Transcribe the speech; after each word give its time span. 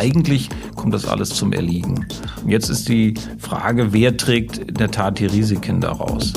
eigentlich 0.00 0.48
kommt 0.76 0.94
das 0.94 1.04
alles 1.04 1.28
zum 1.28 1.52
Erliegen. 1.52 2.06
Und 2.42 2.48
jetzt 2.48 2.70
ist 2.70 2.88
die 2.88 3.14
Frage, 3.38 3.92
wer 3.92 4.16
trägt 4.16 4.56
in 4.56 4.74
der 4.74 4.90
Tat 4.90 5.18
die 5.18 5.26
Risiken 5.26 5.82
daraus? 5.82 6.32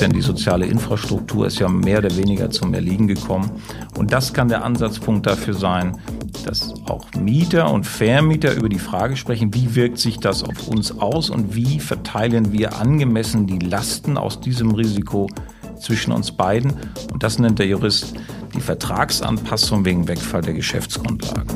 Denn 0.00 0.12
die 0.12 0.20
soziale 0.20 0.66
Infrastruktur 0.66 1.48
ist 1.48 1.58
ja 1.58 1.68
mehr 1.68 1.98
oder 1.98 2.16
weniger 2.16 2.50
zum 2.50 2.72
Erliegen 2.72 3.08
gekommen. 3.08 3.50
Und 3.98 4.12
das 4.12 4.32
kann 4.32 4.48
der 4.48 4.64
Ansatzpunkt 4.64 5.26
dafür 5.26 5.54
sein, 5.54 5.98
dass 6.46 6.72
auch 6.86 7.04
Mieter 7.20 7.70
und 7.72 7.84
Vermieter 7.84 8.54
über 8.54 8.68
die 8.68 8.78
Frage 8.78 9.16
sprechen, 9.16 9.52
wie 9.52 9.74
wirkt 9.74 9.98
sich 9.98 10.20
das 10.20 10.44
auf 10.44 10.68
uns 10.68 10.98
aus 11.00 11.30
und 11.30 11.56
wie 11.56 11.80
verteilen 11.80 12.52
wir 12.52 12.76
angemessen 12.76 13.48
die 13.48 13.58
Lasten 13.58 14.16
aus 14.16 14.40
diesem 14.40 14.70
Risiko 14.70 15.28
zwischen 15.80 16.12
uns 16.12 16.30
beiden. 16.30 16.74
Und 17.12 17.24
das 17.24 17.40
nennt 17.40 17.58
der 17.58 17.66
Jurist 17.66 18.14
die 18.54 18.60
Vertragsanpassung 18.60 19.84
wegen 19.84 20.06
Wegfall 20.08 20.42
der 20.42 20.54
Geschäftsgrundlage. 20.54 21.46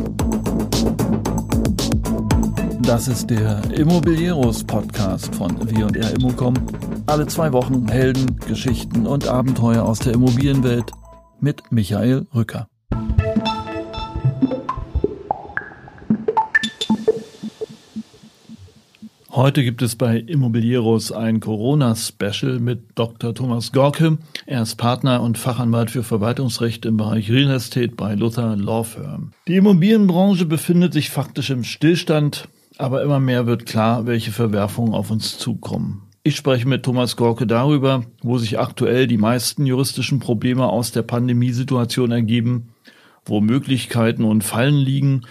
Das 2.82 3.08
ist 3.08 3.30
der 3.30 3.62
Immobilieros 3.72 4.62
Podcast 4.64 5.34
von 5.34 5.58
W&R 5.70 6.10
Immocom. 6.10 6.54
Alle 7.06 7.26
zwei 7.26 7.52
Wochen 7.52 7.88
Helden, 7.88 8.38
Geschichten 8.46 9.06
und 9.06 9.26
Abenteuer 9.26 9.82
aus 9.84 10.00
der 10.00 10.14
Immobilienwelt 10.14 10.92
mit 11.40 11.62
Michael 11.70 12.26
Rücker. 12.34 12.68
Heute 19.36 19.64
gibt 19.64 19.82
es 19.82 19.96
bei 19.96 20.18
Immobilieros 20.18 21.10
ein 21.10 21.40
Corona-Special 21.40 22.60
mit 22.60 22.84
Dr. 22.94 23.34
Thomas 23.34 23.72
Gorke. 23.72 24.18
Er 24.46 24.62
ist 24.62 24.76
Partner 24.76 25.20
und 25.22 25.38
Fachanwalt 25.38 25.90
für 25.90 26.04
Verwaltungsrecht 26.04 26.86
im 26.86 26.96
Bereich 26.96 27.32
Real 27.32 27.50
Estate 27.50 27.96
bei 27.96 28.14
Luther 28.14 28.54
Law 28.54 28.84
Firm. 28.84 29.32
Die 29.48 29.56
Immobilienbranche 29.56 30.46
befindet 30.46 30.92
sich 30.92 31.10
faktisch 31.10 31.50
im 31.50 31.64
Stillstand, 31.64 32.46
aber 32.78 33.02
immer 33.02 33.18
mehr 33.18 33.44
wird 33.46 33.66
klar, 33.66 34.06
welche 34.06 34.30
Verwerfungen 34.30 34.94
auf 34.94 35.10
uns 35.10 35.36
zukommen. 35.36 36.02
Ich 36.22 36.36
spreche 36.36 36.68
mit 36.68 36.84
Thomas 36.84 37.16
Gorke 37.16 37.48
darüber, 37.48 38.04
wo 38.22 38.38
sich 38.38 38.60
aktuell 38.60 39.08
die 39.08 39.18
meisten 39.18 39.66
juristischen 39.66 40.20
Probleme 40.20 40.68
aus 40.68 40.92
der 40.92 41.02
Pandemiesituation 41.02 42.12
ergeben, 42.12 42.68
wo 43.24 43.40
Möglichkeiten 43.40 44.22
und 44.22 44.44
Fallen 44.44 44.76
liegen 44.76 45.22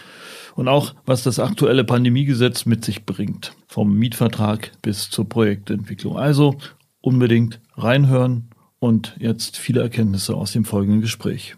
und 0.55 0.67
auch, 0.67 0.93
was 1.05 1.23
das 1.23 1.39
aktuelle 1.39 1.83
Pandemiegesetz 1.83 2.65
mit 2.65 2.85
sich 2.85 3.05
bringt, 3.05 3.53
vom 3.67 3.95
Mietvertrag 3.95 4.71
bis 4.81 5.09
zur 5.09 5.27
Projektentwicklung. 5.27 6.17
Also 6.17 6.55
unbedingt 7.01 7.59
reinhören 7.75 8.49
und 8.79 9.15
jetzt 9.19 9.57
viele 9.57 9.81
Erkenntnisse 9.81 10.35
aus 10.35 10.51
dem 10.51 10.65
folgenden 10.65 11.01
Gespräch. 11.01 11.55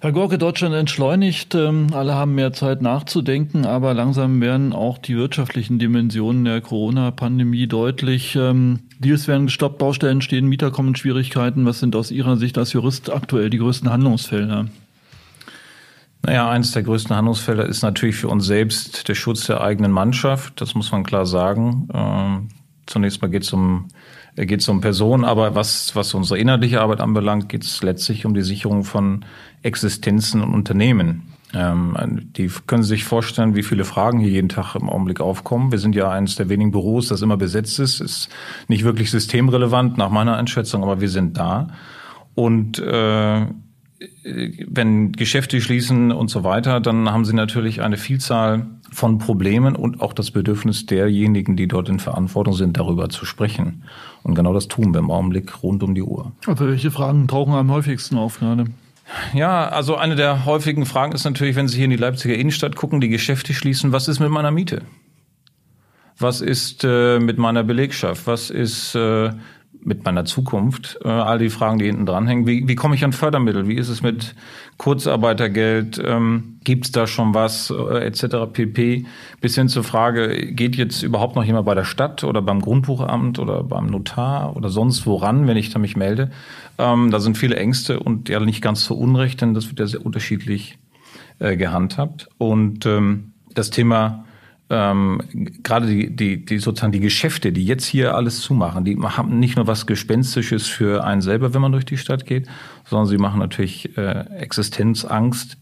Herr 0.00 0.12
Gorke, 0.12 0.38
Deutschland 0.38 0.76
entschleunigt. 0.76 1.56
Ähm, 1.56 1.88
alle 1.92 2.14
haben 2.14 2.36
mehr 2.36 2.52
Zeit 2.52 2.82
nachzudenken, 2.82 3.66
aber 3.66 3.94
langsam 3.94 4.40
werden 4.40 4.72
auch 4.72 4.96
die 4.96 5.16
wirtschaftlichen 5.16 5.80
Dimensionen 5.80 6.44
der 6.44 6.60
Corona-Pandemie 6.60 7.66
deutlich. 7.66 8.36
Deals 8.98 9.28
werden 9.28 9.46
gestoppt, 9.46 9.78
Baustellen 9.78 10.20
stehen, 10.20 10.46
Mieter 10.46 10.70
kommen 10.70 10.88
in 10.88 10.96
Schwierigkeiten. 10.96 11.64
Was 11.66 11.80
sind 11.80 11.94
aus 11.94 12.10
Ihrer 12.10 12.36
Sicht 12.36 12.58
als 12.58 12.72
Jurist 12.72 13.10
aktuell 13.10 13.48
die 13.48 13.58
größten 13.58 13.90
Handlungsfelder? 13.90 14.66
Naja, 16.22 16.50
eines 16.50 16.72
der 16.72 16.82
größten 16.82 17.14
Handlungsfelder 17.14 17.66
ist 17.66 17.82
natürlich 17.82 18.16
für 18.16 18.28
uns 18.28 18.46
selbst 18.46 19.08
der 19.08 19.14
Schutz 19.14 19.46
der 19.46 19.60
eigenen 19.60 19.92
Mannschaft. 19.92 20.60
Das 20.60 20.74
muss 20.74 20.90
man 20.90 21.04
klar 21.04 21.26
sagen. 21.26 21.88
Ähm, 21.94 22.48
zunächst 22.86 23.22
mal 23.22 23.28
geht 23.28 23.44
es 23.44 23.52
um 23.52 23.88
geht 24.46 24.60
es 24.60 24.68
um 24.68 24.80
Personen, 24.80 25.24
aber 25.24 25.54
was, 25.56 25.96
was 25.96 26.14
unsere 26.14 26.38
inhaltliche 26.38 26.80
Arbeit 26.80 27.00
anbelangt, 27.00 27.48
geht 27.48 27.64
es 27.64 27.82
letztlich 27.82 28.24
um 28.24 28.34
die 28.34 28.42
Sicherung 28.42 28.84
von 28.84 29.24
Existenzen 29.62 30.42
und 30.42 30.54
Unternehmen. 30.54 31.32
Ähm, 31.54 31.96
die 32.36 32.50
können 32.66 32.82
sich 32.82 33.04
vorstellen, 33.04 33.56
wie 33.56 33.62
viele 33.62 33.84
Fragen 33.84 34.18
hier 34.18 34.30
jeden 34.30 34.50
Tag 34.50 34.74
im 34.74 34.90
Augenblick 34.90 35.20
aufkommen. 35.20 35.72
Wir 35.72 35.78
sind 35.78 35.94
ja 35.94 36.10
eines 36.10 36.36
der 36.36 36.48
wenigen 36.48 36.72
Büros, 36.72 37.08
das 37.08 37.22
immer 37.22 37.36
besetzt 37.36 37.78
ist. 37.78 38.00
Ist 38.00 38.28
nicht 38.68 38.84
wirklich 38.84 39.10
systemrelevant 39.10 39.96
nach 39.96 40.10
meiner 40.10 40.36
Einschätzung, 40.36 40.82
aber 40.82 41.00
wir 41.00 41.08
sind 41.08 41.38
da. 41.38 41.68
Und 42.34 42.78
äh, 42.78 43.46
wenn 44.68 45.12
Geschäfte 45.12 45.60
schließen 45.60 46.12
und 46.12 46.28
so 46.28 46.44
weiter, 46.44 46.80
dann 46.80 47.10
haben 47.10 47.24
sie 47.24 47.34
natürlich 47.34 47.82
eine 47.82 47.96
Vielzahl 47.96 48.66
von 48.90 49.18
Problemen 49.18 49.74
und 49.74 50.00
auch 50.00 50.12
das 50.12 50.30
Bedürfnis 50.30 50.86
derjenigen, 50.86 51.56
die 51.56 51.66
dort 51.66 51.88
in 51.88 51.98
Verantwortung 51.98 52.54
sind, 52.54 52.76
darüber 52.76 53.08
zu 53.08 53.24
sprechen. 53.24 53.84
Und 54.22 54.34
genau 54.34 54.52
das 54.54 54.68
tun 54.68 54.92
wir 54.92 55.00
im 55.00 55.10
Augenblick 55.10 55.62
rund 55.62 55.82
um 55.82 55.94
die 55.94 56.02
Uhr. 56.02 56.32
Aber 56.46 56.68
welche 56.68 56.90
Fragen 56.90 57.26
tauchen 57.26 57.54
am 57.54 57.70
häufigsten 57.70 58.16
auf 58.16 58.38
gerade? 58.38 58.66
Ja, 59.32 59.68
also 59.68 59.96
eine 59.96 60.16
der 60.16 60.44
häufigen 60.44 60.86
Fragen 60.86 61.12
ist 61.12 61.24
natürlich, 61.24 61.56
wenn 61.56 61.68
Sie 61.68 61.76
hier 61.76 61.84
in 61.86 61.90
die 61.90 61.96
Leipziger 61.96 62.34
Innenstadt 62.34 62.76
gucken, 62.76 63.00
die 63.00 63.08
Geschäfte 63.08 63.54
schließen, 63.54 63.92
was 63.92 64.08
ist 64.08 64.20
mit 64.20 64.30
meiner 64.30 64.50
Miete? 64.50 64.82
Was 66.18 66.40
ist 66.40 66.84
äh, 66.84 67.18
mit 67.20 67.38
meiner 67.38 67.62
Belegschaft? 67.62 68.26
Was 68.26 68.50
ist 68.50 68.94
äh, 68.94 69.30
mit 69.84 70.04
meiner 70.04 70.24
Zukunft? 70.24 70.98
Äh, 71.04 71.08
all 71.08 71.38
die 71.38 71.50
Fragen, 71.50 71.78
die 71.78 71.86
hinten 71.86 72.06
dranhängen. 72.06 72.46
Wie, 72.46 72.66
wie 72.68 72.74
komme 72.74 72.94
ich 72.94 73.04
an 73.04 73.12
Fördermittel? 73.12 73.68
Wie 73.68 73.76
ist 73.76 73.88
es 73.88 74.02
mit 74.02 74.34
Kurzarbeitergeld? 74.76 76.00
Ähm, 76.04 76.58
Gibt 76.64 76.86
es 76.86 76.92
da 76.92 77.06
schon 77.06 77.34
was? 77.34 77.70
Äh, 77.70 78.06
etc. 78.06 78.52
pp. 78.52 79.06
Bis 79.40 79.54
hin 79.54 79.68
zur 79.68 79.84
Frage, 79.84 80.52
geht 80.52 80.76
jetzt 80.76 81.02
überhaupt 81.02 81.36
noch 81.36 81.44
jemand 81.44 81.66
bei 81.66 81.74
der 81.74 81.84
Stadt 81.84 82.24
oder 82.24 82.42
beim 82.42 82.60
Grundbuchamt 82.60 83.38
oder 83.38 83.62
beim 83.62 83.86
Notar 83.86 84.56
oder 84.56 84.68
sonst 84.68 85.06
woran, 85.06 85.46
wenn 85.46 85.56
ich 85.56 85.70
da 85.70 85.78
mich 85.78 85.96
melde? 85.96 86.30
Ähm, 86.78 87.10
da 87.10 87.20
sind 87.20 87.38
viele 87.38 87.56
Ängste 87.56 88.00
und 88.00 88.28
ja 88.28 88.40
nicht 88.40 88.62
ganz 88.62 88.84
so 88.84 88.94
unrecht, 88.94 89.40
denn 89.40 89.54
das 89.54 89.68
wird 89.68 89.80
ja 89.80 89.86
sehr 89.86 90.04
unterschiedlich 90.04 90.78
äh, 91.38 91.56
gehandhabt. 91.56 92.28
Und 92.38 92.86
ähm, 92.86 93.32
das 93.54 93.70
Thema 93.70 94.24
ähm, 94.70 95.20
gerade 95.62 95.86
die, 95.86 96.14
die, 96.14 96.44
die 96.44 96.58
sozusagen 96.58 96.92
die 96.92 97.00
Geschäfte, 97.00 97.52
die 97.52 97.64
jetzt 97.64 97.86
hier 97.86 98.14
alles 98.14 98.40
zumachen, 98.40 98.84
die 98.84 98.96
haben 98.96 99.38
nicht 99.38 99.56
nur 99.56 99.66
was 99.66 99.86
Gespenstisches 99.86 100.66
für 100.66 101.04
einen 101.04 101.22
selber, 101.22 101.54
wenn 101.54 101.62
man 101.62 101.72
durch 101.72 101.86
die 101.86 101.96
Stadt 101.96 102.26
geht, 102.26 102.46
sondern 102.84 103.06
sie 103.06 103.18
machen 103.18 103.40
natürlich 103.40 103.96
äh, 103.96 104.26
Existenzangst 104.38 105.56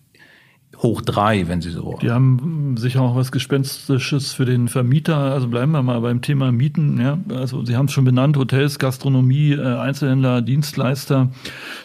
hoch 0.83 1.01
drei, 1.01 1.49
wenn 1.49 1.61
Sie 1.61 1.71
so 1.71 1.85
wollen. 1.85 1.99
Die 2.01 2.11
haben 2.11 2.77
sicher 2.77 3.03
auch 3.03 3.17
was 3.17 3.33
Gespenstisches 3.33 4.33
für 4.33 4.45
den 4.45 4.69
Vermieter. 4.69 5.17
Also 5.17 5.49
bleiben 5.49 5.73
wir 5.73 5.83
mal 5.83 6.01
beim 6.01 6.23
Thema 6.23 6.53
Mieten. 6.53 7.01
Ja, 7.01 7.19
also 7.31 7.65
Sie 7.65 7.77
haben 7.77 7.87
es 7.87 7.93
schon 7.93 8.05
benannt: 8.05 8.37
Hotels, 8.37 8.79
Gastronomie, 8.79 9.53
äh, 9.53 9.77
Einzelhändler, 9.79 10.43
Dienstleister. 10.43 11.31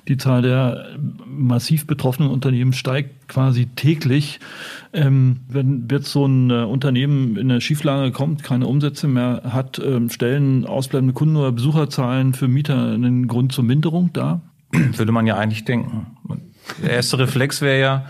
Die 0.07 0.17
Zahl 0.17 0.41
der 0.41 0.87
massiv 1.25 1.87
betroffenen 1.87 2.31
Unternehmen 2.31 2.73
steigt 2.73 3.27
quasi 3.27 3.67
täglich. 3.67 4.39
Ähm, 4.93 5.37
wenn 5.47 5.87
jetzt 5.89 6.11
so 6.11 6.25
ein 6.25 6.49
äh, 6.49 6.63
Unternehmen 6.63 7.37
in 7.37 7.49
eine 7.49 7.61
Schieflage 7.61 8.11
kommt, 8.11 8.43
keine 8.43 8.67
Umsätze 8.67 9.07
mehr 9.07 9.43
hat, 9.49 9.79
ähm, 9.83 10.09
stellen 10.09 10.65
ausbleibende 10.65 11.13
Kunden- 11.13 11.37
oder 11.37 11.51
Besucherzahlen 11.51 12.33
für 12.33 12.47
Mieter 12.47 12.91
einen 12.91 13.27
Grund 13.27 13.53
zur 13.53 13.63
Minderung 13.63 14.11
da? 14.13 14.41
Würde 14.71 15.11
man 15.11 15.27
ja 15.27 15.37
eigentlich 15.37 15.65
denken. 15.65 16.07
Der 16.83 16.91
erste 16.91 17.19
Reflex 17.19 17.61
wäre 17.61 17.79
ja, 17.79 18.05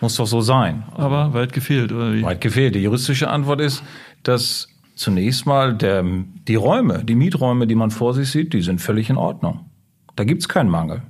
muss 0.00 0.16
doch 0.16 0.26
so 0.26 0.40
sein. 0.40 0.84
Aber 0.94 1.34
weit 1.34 1.52
gefehlt, 1.52 1.92
oder 1.92 2.12
wie? 2.12 2.22
Weit 2.22 2.40
gefehlt. 2.40 2.74
Die 2.74 2.82
juristische 2.82 3.28
Antwort 3.28 3.60
ist, 3.60 3.82
dass 4.22 4.68
zunächst 4.94 5.46
mal 5.46 5.74
der, 5.74 6.04
die 6.46 6.54
Räume, 6.56 7.04
die 7.04 7.14
Mieträume, 7.14 7.66
die 7.66 7.74
man 7.74 7.90
vor 7.90 8.14
sich 8.14 8.30
sieht, 8.30 8.52
die 8.52 8.62
sind 8.62 8.80
völlig 8.80 9.10
in 9.10 9.16
Ordnung. 9.16 9.70
Da 10.16 10.24
gibt's 10.24 10.48
keinen 10.48 10.70
Mangel. 10.70 11.02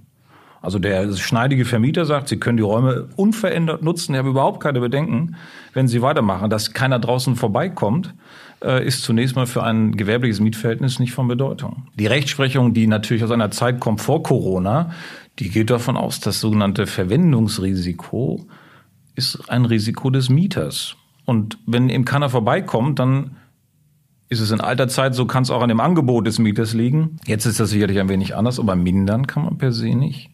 Also 0.60 0.78
der 0.78 1.14
schneidige 1.14 1.64
Vermieter 1.64 2.04
sagt, 2.04 2.28
Sie 2.28 2.38
können 2.38 2.56
die 2.56 2.64
Räume 2.64 3.08
unverändert 3.16 3.82
nutzen. 3.82 4.12
Ich 4.12 4.18
habe 4.18 4.30
überhaupt 4.30 4.60
keine 4.60 4.80
Bedenken, 4.80 5.36
wenn 5.72 5.86
Sie 5.86 6.02
weitermachen. 6.02 6.50
Dass 6.50 6.72
keiner 6.72 6.98
draußen 6.98 7.36
vorbeikommt, 7.36 8.14
äh, 8.62 8.84
ist 8.84 9.02
zunächst 9.02 9.36
mal 9.36 9.46
für 9.46 9.62
ein 9.62 9.96
gewerbliches 9.96 10.40
Mietverhältnis 10.40 10.98
nicht 10.98 11.12
von 11.12 11.28
Bedeutung. 11.28 11.86
Die 11.94 12.06
Rechtsprechung, 12.06 12.74
die 12.74 12.86
natürlich 12.86 13.22
aus 13.22 13.30
einer 13.30 13.52
Zeit 13.52 13.78
kommt 13.78 14.00
vor 14.00 14.22
Corona, 14.22 14.90
die 15.38 15.48
geht 15.48 15.70
davon 15.70 15.96
aus, 15.96 16.18
das 16.18 16.40
sogenannte 16.40 16.86
Verwendungsrisiko 16.86 18.46
ist 19.18 19.50
ein 19.50 19.64
Risiko 19.64 20.10
des 20.10 20.30
Mieters. 20.30 20.96
Und 21.26 21.58
wenn 21.66 21.90
eben 21.90 22.04
keiner 22.04 22.30
vorbeikommt, 22.30 23.00
dann 23.00 23.36
ist 24.28 24.40
es 24.40 24.50
in 24.50 24.60
alter 24.60 24.88
Zeit, 24.88 25.14
so 25.14 25.26
kann 25.26 25.42
es 25.42 25.50
auch 25.50 25.60
an 25.60 25.68
dem 25.68 25.80
Angebot 25.80 26.26
des 26.26 26.38
Mieters 26.38 26.72
liegen. 26.72 27.18
Jetzt 27.26 27.44
ist 27.44 27.58
das 27.58 27.70
sicherlich 27.70 27.98
ein 27.98 28.08
wenig 28.08 28.36
anders, 28.36 28.60
aber 28.60 28.76
mindern 28.76 29.26
kann 29.26 29.44
man 29.44 29.58
per 29.58 29.72
se 29.72 29.94
nicht. 29.94 30.30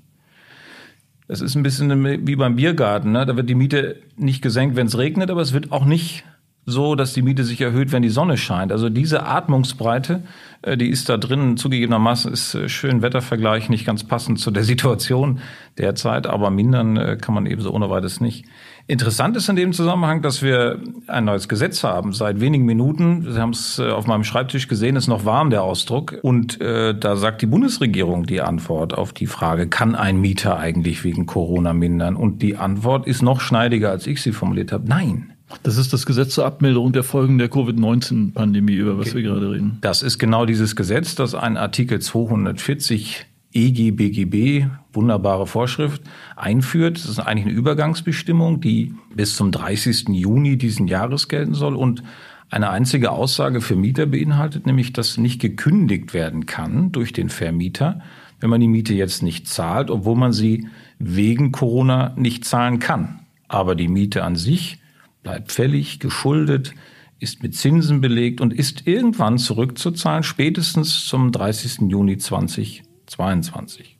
Das 1.26 1.40
ist 1.40 1.54
ein 1.54 1.62
bisschen 1.62 2.26
wie 2.26 2.36
beim 2.36 2.56
Biergarten. 2.56 3.12
Ne? 3.12 3.24
Da 3.24 3.34
wird 3.36 3.48
die 3.48 3.54
Miete 3.54 4.02
nicht 4.16 4.42
gesenkt, 4.42 4.76
wenn 4.76 4.86
es 4.86 4.98
regnet, 4.98 5.30
aber 5.30 5.40
es 5.40 5.54
wird 5.54 5.72
auch 5.72 5.86
nicht 5.86 6.24
so, 6.66 6.94
dass 6.94 7.12
die 7.12 7.22
Miete 7.22 7.44
sich 7.44 7.60
erhöht, 7.60 7.92
wenn 7.92 8.02
die 8.02 8.08
Sonne 8.08 8.36
scheint. 8.36 8.72
Also 8.72 8.88
diese 8.88 9.26
Atmungsbreite, 9.26 10.22
äh, 10.62 10.76
die 10.76 10.88
ist 10.88 11.08
da 11.08 11.16
drin. 11.16 11.56
Zugegebenermaßen 11.56 12.32
ist 12.32 12.54
äh, 12.54 12.68
schön 12.68 13.02
Wettervergleich 13.02 13.68
nicht 13.68 13.84
ganz 13.84 14.04
passend 14.04 14.40
zu 14.40 14.50
der 14.50 14.64
Situation 14.64 15.40
derzeit, 15.78 16.26
aber 16.26 16.50
mindern 16.50 16.96
äh, 16.96 17.18
kann 17.20 17.34
man 17.34 17.46
ebenso 17.46 17.70
ohne 17.72 17.90
weiteres 17.90 18.20
nicht. 18.20 18.46
Interessant 18.86 19.34
ist 19.36 19.48
in 19.48 19.56
dem 19.56 19.72
Zusammenhang, 19.72 20.20
dass 20.20 20.42
wir 20.42 20.78
ein 21.06 21.24
neues 21.24 21.48
Gesetz 21.48 21.84
haben. 21.84 22.12
Seit 22.12 22.40
wenigen 22.40 22.66
Minuten, 22.66 23.32
Sie 23.32 23.40
haben 23.40 23.50
es 23.50 23.80
auf 23.80 24.06
meinem 24.06 24.24
Schreibtisch 24.24 24.68
gesehen, 24.68 24.96
ist 24.96 25.08
noch 25.08 25.24
warm 25.24 25.48
der 25.48 25.62
Ausdruck. 25.62 26.18
Und 26.20 26.60
äh, 26.60 26.94
da 26.94 27.16
sagt 27.16 27.40
die 27.40 27.46
Bundesregierung 27.46 28.24
die 28.24 28.42
Antwort 28.42 28.92
auf 28.92 29.14
die 29.14 29.26
Frage, 29.26 29.68
kann 29.68 29.94
ein 29.94 30.20
Mieter 30.20 30.58
eigentlich 30.58 31.02
wegen 31.02 31.24
Corona 31.24 31.72
mindern? 31.72 32.14
Und 32.14 32.42
die 32.42 32.56
Antwort 32.56 33.06
ist 33.06 33.22
noch 33.22 33.40
schneidiger, 33.40 33.90
als 33.90 34.06
ich 34.06 34.20
sie 34.20 34.32
formuliert 34.32 34.70
habe. 34.70 34.86
Nein. 34.86 35.33
Das 35.62 35.76
ist 35.76 35.92
das 35.92 36.06
Gesetz 36.06 36.34
zur 36.34 36.46
Abmilderung 36.46 36.92
der 36.92 37.02
Folgen 37.02 37.38
der 37.38 37.48
Covid-19-Pandemie, 37.48 38.74
über 38.74 38.98
was 38.98 39.14
wir 39.14 39.22
gerade 39.22 39.50
reden. 39.50 39.78
Das 39.80 40.02
ist 40.02 40.18
genau 40.18 40.46
dieses 40.46 40.74
Gesetz, 40.74 41.14
das 41.14 41.34
ein 41.34 41.56
Artikel 41.56 42.00
240 42.00 43.26
EGBGB, 43.52 44.66
wunderbare 44.92 45.46
Vorschrift, 45.46 46.02
einführt. 46.36 46.96
Das 46.96 47.06
ist 47.06 47.20
eigentlich 47.20 47.46
eine 47.46 47.54
Übergangsbestimmung, 47.54 48.60
die 48.60 48.94
bis 49.14 49.36
zum 49.36 49.52
30. 49.52 50.08
Juni 50.08 50.58
diesen 50.58 50.88
Jahres 50.88 51.28
gelten 51.28 51.54
soll 51.54 51.76
und 51.76 52.02
eine 52.50 52.70
einzige 52.70 53.10
Aussage 53.10 53.60
für 53.60 53.76
Mieter 53.76 54.06
beinhaltet, 54.06 54.66
nämlich, 54.66 54.92
dass 54.92 55.16
nicht 55.16 55.40
gekündigt 55.40 56.14
werden 56.14 56.46
kann 56.46 56.92
durch 56.92 57.12
den 57.12 57.28
Vermieter, 57.28 58.00
wenn 58.40 58.50
man 58.50 58.60
die 58.60 58.68
Miete 58.68 58.94
jetzt 58.94 59.22
nicht 59.22 59.48
zahlt, 59.48 59.90
obwohl 59.90 60.16
man 60.16 60.32
sie 60.32 60.68
wegen 60.98 61.52
Corona 61.52 62.12
nicht 62.16 62.44
zahlen 62.44 62.78
kann. 62.78 63.20
Aber 63.48 63.74
die 63.74 63.88
Miete 63.88 64.24
an 64.24 64.36
sich 64.36 64.78
bleibt 65.24 65.50
fällig, 65.50 65.98
geschuldet, 65.98 66.72
ist 67.18 67.42
mit 67.42 67.56
Zinsen 67.56 68.00
belegt 68.00 68.40
und 68.40 68.52
ist 68.52 68.86
irgendwann 68.86 69.38
zurückzuzahlen, 69.38 70.22
spätestens 70.22 71.06
zum 71.06 71.32
30. 71.32 71.88
Juni 71.88 72.18
2022. 72.18 73.98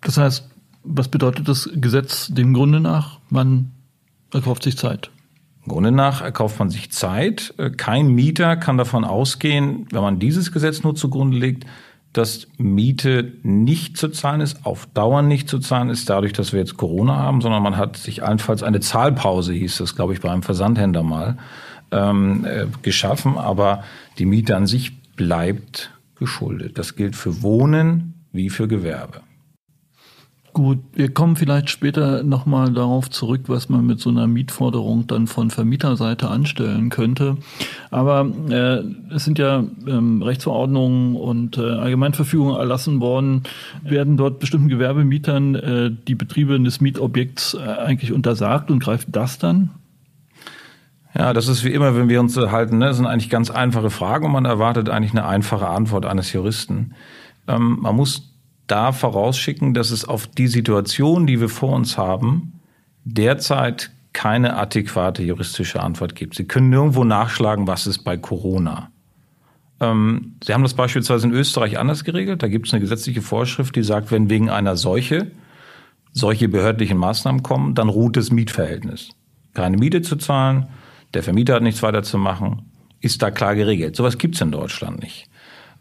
Das 0.00 0.16
heißt, 0.16 0.48
was 0.84 1.08
bedeutet 1.08 1.48
das 1.48 1.68
Gesetz 1.74 2.28
dem 2.28 2.54
Grunde 2.54 2.80
nach? 2.80 3.20
Man 3.28 3.72
erkauft 4.32 4.62
sich 4.62 4.78
Zeit. 4.78 5.10
Im 5.64 5.72
Grunde 5.72 5.90
nach 5.90 6.22
erkauft 6.22 6.60
man 6.60 6.70
sich 6.70 6.92
Zeit. 6.92 7.52
Kein 7.76 8.08
Mieter 8.08 8.56
kann 8.56 8.78
davon 8.78 9.04
ausgehen, 9.04 9.86
wenn 9.90 10.00
man 10.00 10.20
dieses 10.20 10.52
Gesetz 10.52 10.84
nur 10.84 10.94
zugrunde 10.94 11.36
legt, 11.36 11.66
dass 12.16 12.46
Miete 12.56 13.32
nicht 13.42 13.96
zu 13.96 14.08
zahlen 14.08 14.40
ist, 14.40 14.64
auf 14.64 14.86
Dauer 14.94 15.22
nicht 15.22 15.48
zu 15.48 15.58
zahlen 15.58 15.90
ist, 15.90 16.08
dadurch, 16.08 16.32
dass 16.32 16.52
wir 16.52 16.60
jetzt 16.60 16.76
Corona 16.76 17.16
haben, 17.16 17.40
sondern 17.40 17.62
man 17.62 17.76
hat 17.76 17.96
sich 17.96 18.22
allenfalls 18.22 18.62
eine 18.62 18.80
Zahlpause, 18.80 19.52
hieß 19.52 19.78
das, 19.78 19.94
glaube 19.94 20.14
ich, 20.14 20.20
bei 20.20 20.30
einem 20.30 20.42
Versandhändler 20.42 21.02
mal, 21.02 21.36
ähm, 21.90 22.44
äh, 22.44 22.66
geschaffen. 22.82 23.36
Aber 23.36 23.84
die 24.18 24.26
Miete 24.26 24.56
an 24.56 24.66
sich 24.66 25.00
bleibt 25.16 25.92
geschuldet. 26.18 26.78
Das 26.78 26.96
gilt 26.96 27.16
für 27.16 27.42
Wohnen 27.42 28.14
wie 28.32 28.48
für 28.50 28.66
Gewerbe. 28.66 29.20
Gut, 30.56 30.78
wir 30.94 31.12
kommen 31.12 31.36
vielleicht 31.36 31.68
später 31.68 32.22
nochmal 32.22 32.72
darauf 32.72 33.10
zurück, 33.10 33.42
was 33.48 33.68
man 33.68 33.84
mit 33.84 34.00
so 34.00 34.08
einer 34.08 34.26
Mietforderung 34.26 35.06
dann 35.06 35.26
von 35.26 35.50
Vermieterseite 35.50 36.30
anstellen 36.30 36.88
könnte. 36.88 37.36
Aber 37.90 38.26
äh, 38.48 38.82
es 39.14 39.26
sind 39.26 39.38
ja 39.38 39.62
ähm, 39.86 40.22
Rechtsverordnungen 40.22 41.14
und 41.14 41.58
äh, 41.58 41.60
Allgemeinverfügungen 41.60 42.56
erlassen 42.56 43.02
worden. 43.02 43.42
Werden 43.82 44.16
dort 44.16 44.38
bestimmten 44.38 44.68
Gewerbemietern 44.68 45.54
äh, 45.56 45.90
die 46.08 46.14
Betriebe 46.14 46.58
des 46.58 46.80
Mietobjekts 46.80 47.52
äh, 47.52 47.58
eigentlich 47.58 48.14
untersagt 48.14 48.70
und 48.70 48.78
greift 48.78 49.08
das 49.14 49.38
dann? 49.38 49.72
Ja, 51.14 51.34
das 51.34 51.48
ist 51.48 51.64
wie 51.64 51.74
immer, 51.74 51.94
wenn 51.96 52.08
wir 52.08 52.18
uns 52.18 52.34
halten. 52.34 52.78
Ne? 52.78 52.86
Das 52.86 52.96
sind 52.96 53.04
eigentlich 53.04 53.28
ganz 53.28 53.50
einfache 53.50 53.90
Fragen 53.90 54.24
und 54.24 54.32
man 54.32 54.46
erwartet 54.46 54.88
eigentlich 54.88 55.12
eine 55.12 55.26
einfache 55.26 55.68
Antwort 55.68 56.06
eines 56.06 56.32
Juristen. 56.32 56.94
Ähm, 57.46 57.80
man 57.82 57.94
muss 57.94 58.32
da 58.66 58.92
vorausschicken, 58.92 59.74
dass 59.74 59.90
es 59.90 60.04
auf 60.04 60.26
die 60.26 60.48
Situation, 60.48 61.26
die 61.26 61.40
wir 61.40 61.48
vor 61.48 61.72
uns 61.72 61.98
haben, 61.98 62.60
derzeit 63.04 63.90
keine 64.12 64.56
adäquate 64.56 65.22
juristische 65.22 65.82
Antwort 65.82 66.14
gibt. 66.14 66.34
Sie 66.34 66.44
können 66.44 66.70
nirgendwo 66.70 67.04
nachschlagen, 67.04 67.66
was 67.66 67.86
ist 67.86 68.02
bei 68.02 68.16
Corona. 68.16 68.90
Ähm, 69.80 70.36
Sie 70.42 70.54
haben 70.54 70.62
das 70.62 70.74
beispielsweise 70.74 71.26
in 71.26 71.34
Österreich 71.34 71.78
anders 71.78 72.02
geregelt. 72.02 72.42
Da 72.42 72.48
gibt 72.48 72.66
es 72.66 72.72
eine 72.72 72.80
gesetzliche 72.80 73.22
Vorschrift, 73.22 73.76
die 73.76 73.82
sagt, 73.82 74.10
wenn 74.10 74.30
wegen 74.30 74.48
einer 74.48 74.76
Seuche 74.76 75.30
solche 76.12 76.48
behördlichen 76.48 76.96
Maßnahmen 76.96 77.42
kommen, 77.42 77.74
dann 77.74 77.90
ruht 77.90 78.16
das 78.16 78.30
Mietverhältnis. 78.32 79.10
Keine 79.52 79.76
Miete 79.76 80.00
zu 80.00 80.16
zahlen, 80.16 80.68
der 81.12 81.22
Vermieter 81.22 81.54
hat 81.54 81.62
nichts 81.62 81.82
weiter 81.82 82.02
zu 82.02 82.16
machen, 82.16 82.70
ist 83.00 83.22
da 83.22 83.30
klar 83.30 83.54
geregelt. 83.54 83.96
Sowas 83.96 84.16
gibt's 84.16 84.40
in 84.40 84.50
Deutschland 84.50 85.02
nicht. 85.02 85.28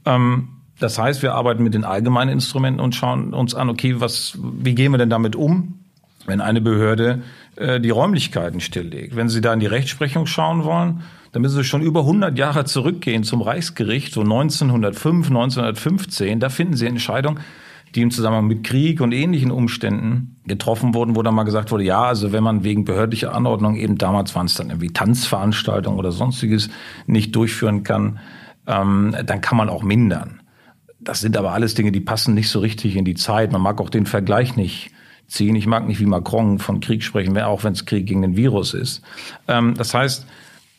Ähm, 0.03 0.49
das 0.79 0.99
heißt, 0.99 1.21
wir 1.21 1.33
arbeiten 1.33 1.63
mit 1.63 1.73
den 1.73 1.85
allgemeinen 1.85 2.31
Instrumenten 2.31 2.81
und 2.81 2.95
schauen 2.95 3.33
uns 3.33 3.55
an, 3.55 3.69
okay, 3.69 3.95
was, 3.99 4.37
wie 4.41 4.75
gehen 4.75 4.91
wir 4.91 4.97
denn 4.97 5.09
damit 5.09 5.35
um, 5.35 5.79
wenn 6.25 6.41
eine 6.41 6.59
Behörde 6.59 7.21
äh, 7.55 7.79
die 7.79 7.91
Räumlichkeiten 7.91 8.59
stilllegt? 8.59 9.15
Wenn 9.15 9.29
Sie 9.29 9.41
da 9.41 9.53
in 9.53 9.59
die 9.59 9.67
Rechtsprechung 9.67 10.25
schauen 10.25 10.63
wollen, 10.63 11.03
dann 11.31 11.41
müssen 11.41 11.55
Sie 11.55 11.63
schon 11.63 11.81
über 11.81 12.01
100 12.01 12.37
Jahre 12.37 12.65
zurückgehen 12.65 13.23
zum 13.23 13.41
Reichsgericht, 13.41 14.13
so 14.13 14.21
1905, 14.21 15.27
1915. 15.27 16.39
Da 16.39 16.49
finden 16.49 16.75
Sie 16.75 16.87
Entscheidungen, 16.87 17.39
die 17.93 18.01
im 18.01 18.11
Zusammenhang 18.11 18.47
mit 18.47 18.65
Krieg 18.65 18.99
und 18.99 19.13
ähnlichen 19.13 19.51
Umständen 19.51 20.35
getroffen 20.45 20.93
wurden, 20.93 21.15
wo 21.15 21.23
dann 21.23 21.35
mal 21.35 21.43
gesagt 21.43 21.71
wurde, 21.71 21.85
ja, 21.85 22.03
also 22.03 22.33
wenn 22.33 22.43
man 22.43 22.65
wegen 22.65 22.83
behördlicher 22.83 23.33
Anordnung 23.33 23.75
eben 23.75 23.97
damals 23.97 24.35
waren 24.35 24.47
es 24.47 24.55
dann 24.55 24.69
irgendwie 24.69 24.91
Tanzveranstaltungen 24.91 25.97
oder 25.97 26.11
sonstiges 26.11 26.69
nicht 27.07 27.33
durchführen 27.35 27.83
kann, 27.83 28.19
ähm, 28.67 29.15
dann 29.25 29.39
kann 29.39 29.57
man 29.57 29.69
auch 29.69 29.83
mindern. 29.83 30.41
Das 31.05 31.21
sind 31.21 31.37
aber 31.37 31.53
alles 31.53 31.75
Dinge, 31.75 31.91
die 31.91 32.01
passen 32.01 32.33
nicht 32.33 32.49
so 32.49 32.59
richtig 32.59 32.95
in 32.97 33.05
die 33.05 33.13
Zeit. 33.13 33.51
Man 33.51 33.61
mag 33.61 33.79
auch 33.79 33.89
den 33.89 34.07
Vergleich 34.07 34.57
nicht 34.57 34.91
ziehen. 35.27 35.55
Ich 35.55 35.67
mag 35.67 35.87
nicht 35.87 35.99
wie 35.99 36.05
Macron 36.05 36.59
von 36.59 36.79
Krieg 36.79 37.03
sprechen, 37.03 37.37
auch 37.39 37.63
wenn 37.63 37.73
es 37.73 37.85
Krieg 37.85 38.07
gegen 38.07 38.23
den 38.23 38.35
Virus 38.35 38.73
ist. 38.73 39.01
Ähm, 39.47 39.75
das 39.77 39.93
heißt, 39.93 40.25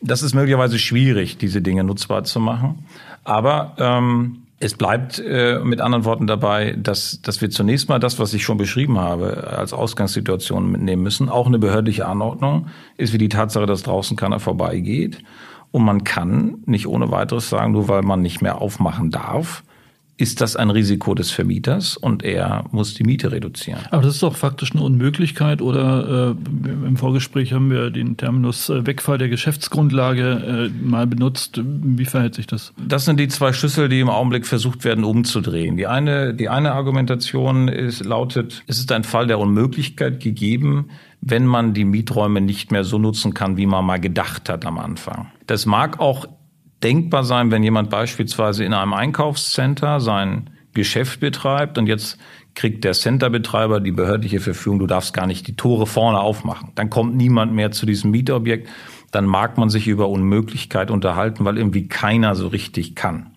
das 0.02 0.22
ist 0.22 0.34
möglicherweise 0.34 0.78
schwierig, 0.78 1.38
diese 1.38 1.62
Dinge 1.62 1.84
nutzbar 1.84 2.24
zu 2.24 2.40
machen. 2.40 2.84
Aber 3.24 3.74
ähm, 3.78 4.42
es 4.58 4.74
bleibt 4.74 5.18
äh, 5.18 5.60
mit 5.60 5.80
anderen 5.80 6.04
Worten 6.04 6.26
dabei, 6.26 6.76
dass, 6.76 7.20
dass 7.22 7.40
wir 7.40 7.50
zunächst 7.50 7.88
mal 7.88 8.00
das, 8.00 8.18
was 8.18 8.34
ich 8.34 8.42
schon 8.42 8.56
beschrieben 8.56 8.98
habe, 8.98 9.48
als 9.56 9.72
Ausgangssituation 9.72 10.70
mitnehmen 10.70 11.02
müssen. 11.02 11.28
Auch 11.28 11.46
eine 11.46 11.58
behördliche 11.58 12.06
Anordnung 12.06 12.66
ist 12.96 13.12
wie 13.12 13.18
die 13.18 13.28
Tatsache, 13.28 13.66
dass 13.66 13.84
draußen 13.84 14.16
keiner 14.16 14.40
vorbeigeht. 14.40 15.18
Und 15.70 15.84
man 15.84 16.04
kann 16.04 16.58
nicht 16.66 16.86
ohne 16.86 17.10
weiteres 17.10 17.48
sagen, 17.48 17.72
nur 17.72 17.88
weil 17.88 18.02
man 18.02 18.22
nicht 18.22 18.40
mehr 18.40 18.60
aufmachen 18.60 19.10
darf, 19.10 19.62
ist 20.18 20.40
das 20.40 20.56
ein 20.56 20.70
Risiko 20.70 21.14
des 21.14 21.30
Vermieters 21.30 21.96
und 21.96 22.22
er 22.22 22.64
muss 22.70 22.94
die 22.94 23.04
Miete 23.04 23.32
reduzieren. 23.32 23.80
Aber 23.90 24.02
das 24.02 24.14
ist 24.14 24.22
doch 24.22 24.34
faktisch 24.34 24.72
eine 24.72 24.82
Unmöglichkeit 24.82 25.60
oder 25.60 26.34
äh, 26.34 26.86
im 26.86 26.96
Vorgespräch 26.96 27.52
haben 27.52 27.70
wir 27.70 27.90
den 27.90 28.16
Terminus 28.16 28.70
äh, 28.70 28.86
Wegfall 28.86 29.18
der 29.18 29.28
Geschäftsgrundlage 29.28 30.70
äh, 30.72 30.84
mal 30.84 31.06
benutzt. 31.06 31.60
Wie 31.62 32.06
verhält 32.06 32.34
sich 32.34 32.46
das? 32.46 32.72
Das 32.78 33.04
sind 33.04 33.20
die 33.20 33.28
zwei 33.28 33.52
Schlüssel, 33.52 33.90
die 33.90 34.00
im 34.00 34.08
Augenblick 34.08 34.46
versucht 34.46 34.84
werden 34.84 35.04
umzudrehen. 35.04 35.76
Die 35.76 35.86
eine, 35.86 36.32
die 36.32 36.48
eine 36.48 36.72
Argumentation 36.72 37.68
ist, 37.68 38.04
lautet, 38.04 38.62
es 38.66 38.78
ist 38.78 38.90
ein 38.92 39.04
Fall 39.04 39.26
der 39.26 39.38
Unmöglichkeit 39.38 40.20
gegeben, 40.20 40.88
wenn 41.20 41.44
man 41.44 41.74
die 41.74 41.84
Mieträume 41.84 42.40
nicht 42.40 42.72
mehr 42.72 42.84
so 42.84 42.98
nutzen 42.98 43.34
kann, 43.34 43.56
wie 43.56 43.66
man 43.66 43.84
mal 43.84 43.98
gedacht 43.98 44.48
hat 44.48 44.64
am 44.64 44.78
Anfang. 44.78 45.26
Das 45.46 45.66
mag 45.66 46.00
auch 46.00 46.26
denkbar 46.86 47.24
sein, 47.24 47.50
wenn 47.50 47.64
jemand 47.64 47.90
beispielsweise 47.90 48.64
in 48.64 48.72
einem 48.72 48.92
Einkaufscenter 48.92 49.98
sein 49.98 50.50
Geschäft 50.72 51.18
betreibt 51.18 51.78
und 51.78 51.88
jetzt 51.88 52.16
kriegt 52.54 52.84
der 52.84 52.92
Centerbetreiber 52.92 53.80
die 53.80 53.90
behördliche 53.90 54.38
Verfügung, 54.38 54.78
du 54.78 54.86
darfst 54.86 55.12
gar 55.12 55.26
nicht 55.26 55.48
die 55.48 55.56
Tore 55.56 55.88
vorne 55.88 56.20
aufmachen. 56.20 56.70
Dann 56.76 56.88
kommt 56.88 57.16
niemand 57.16 57.52
mehr 57.52 57.72
zu 57.72 57.86
diesem 57.86 58.12
Mietobjekt. 58.12 58.68
Dann 59.10 59.26
mag 59.26 59.58
man 59.58 59.68
sich 59.68 59.88
über 59.88 60.08
Unmöglichkeit 60.08 60.92
unterhalten, 60.92 61.44
weil 61.44 61.58
irgendwie 61.58 61.88
keiner 61.88 62.36
so 62.36 62.46
richtig 62.46 62.94
kann. 62.94 63.35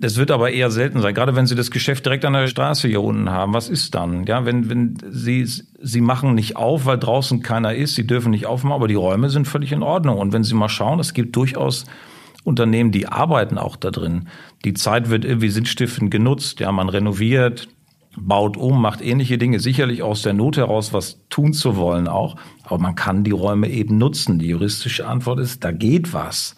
Das 0.00 0.16
wird 0.16 0.30
aber 0.30 0.52
eher 0.52 0.70
selten 0.70 1.00
sein, 1.00 1.12
gerade 1.12 1.34
wenn 1.34 1.46
Sie 1.46 1.56
das 1.56 1.72
Geschäft 1.72 2.06
direkt 2.06 2.24
an 2.24 2.32
der 2.32 2.46
Straße 2.46 2.86
hier 2.86 3.02
unten 3.02 3.30
haben. 3.30 3.52
Was 3.52 3.68
ist 3.68 3.96
dann? 3.96 4.24
Ja, 4.26 4.44
wenn, 4.44 4.70
wenn 4.70 4.96
Sie, 5.10 5.44
Sie 5.44 6.00
machen 6.00 6.34
nicht 6.34 6.56
auf, 6.56 6.86
weil 6.86 6.98
draußen 6.98 7.42
keiner 7.42 7.74
ist, 7.74 7.96
Sie 7.96 8.06
dürfen 8.06 8.30
nicht 8.30 8.46
aufmachen, 8.46 8.76
aber 8.76 8.86
die 8.86 8.94
Räume 8.94 9.28
sind 9.28 9.48
völlig 9.48 9.72
in 9.72 9.82
Ordnung. 9.82 10.18
Und 10.18 10.32
wenn 10.32 10.44
Sie 10.44 10.54
mal 10.54 10.68
schauen, 10.68 11.00
es 11.00 11.14
gibt 11.14 11.34
durchaus 11.34 11.84
Unternehmen, 12.44 12.92
die 12.92 13.08
arbeiten 13.08 13.58
auch 13.58 13.74
da 13.74 13.90
drin. 13.90 14.28
Die 14.64 14.74
Zeit 14.74 15.10
wird 15.10 15.24
irgendwie 15.24 15.50
sinnstiftend 15.50 16.12
genutzt. 16.12 16.60
Ja, 16.60 16.70
man 16.70 16.88
renoviert, 16.88 17.68
baut 18.16 18.56
um, 18.56 18.80
macht 18.80 19.00
ähnliche 19.00 19.36
Dinge, 19.36 19.58
sicherlich 19.58 20.04
aus 20.04 20.22
der 20.22 20.32
Not 20.32 20.56
heraus 20.56 20.92
was 20.92 21.20
tun 21.28 21.52
zu 21.52 21.76
wollen 21.76 22.06
auch. 22.06 22.36
Aber 22.62 22.78
man 22.78 22.94
kann 22.94 23.24
die 23.24 23.32
Räume 23.32 23.68
eben 23.68 23.98
nutzen. 23.98 24.38
Die 24.38 24.48
juristische 24.48 25.08
Antwort 25.08 25.40
ist, 25.40 25.64
da 25.64 25.72
geht 25.72 26.12
was. 26.12 26.54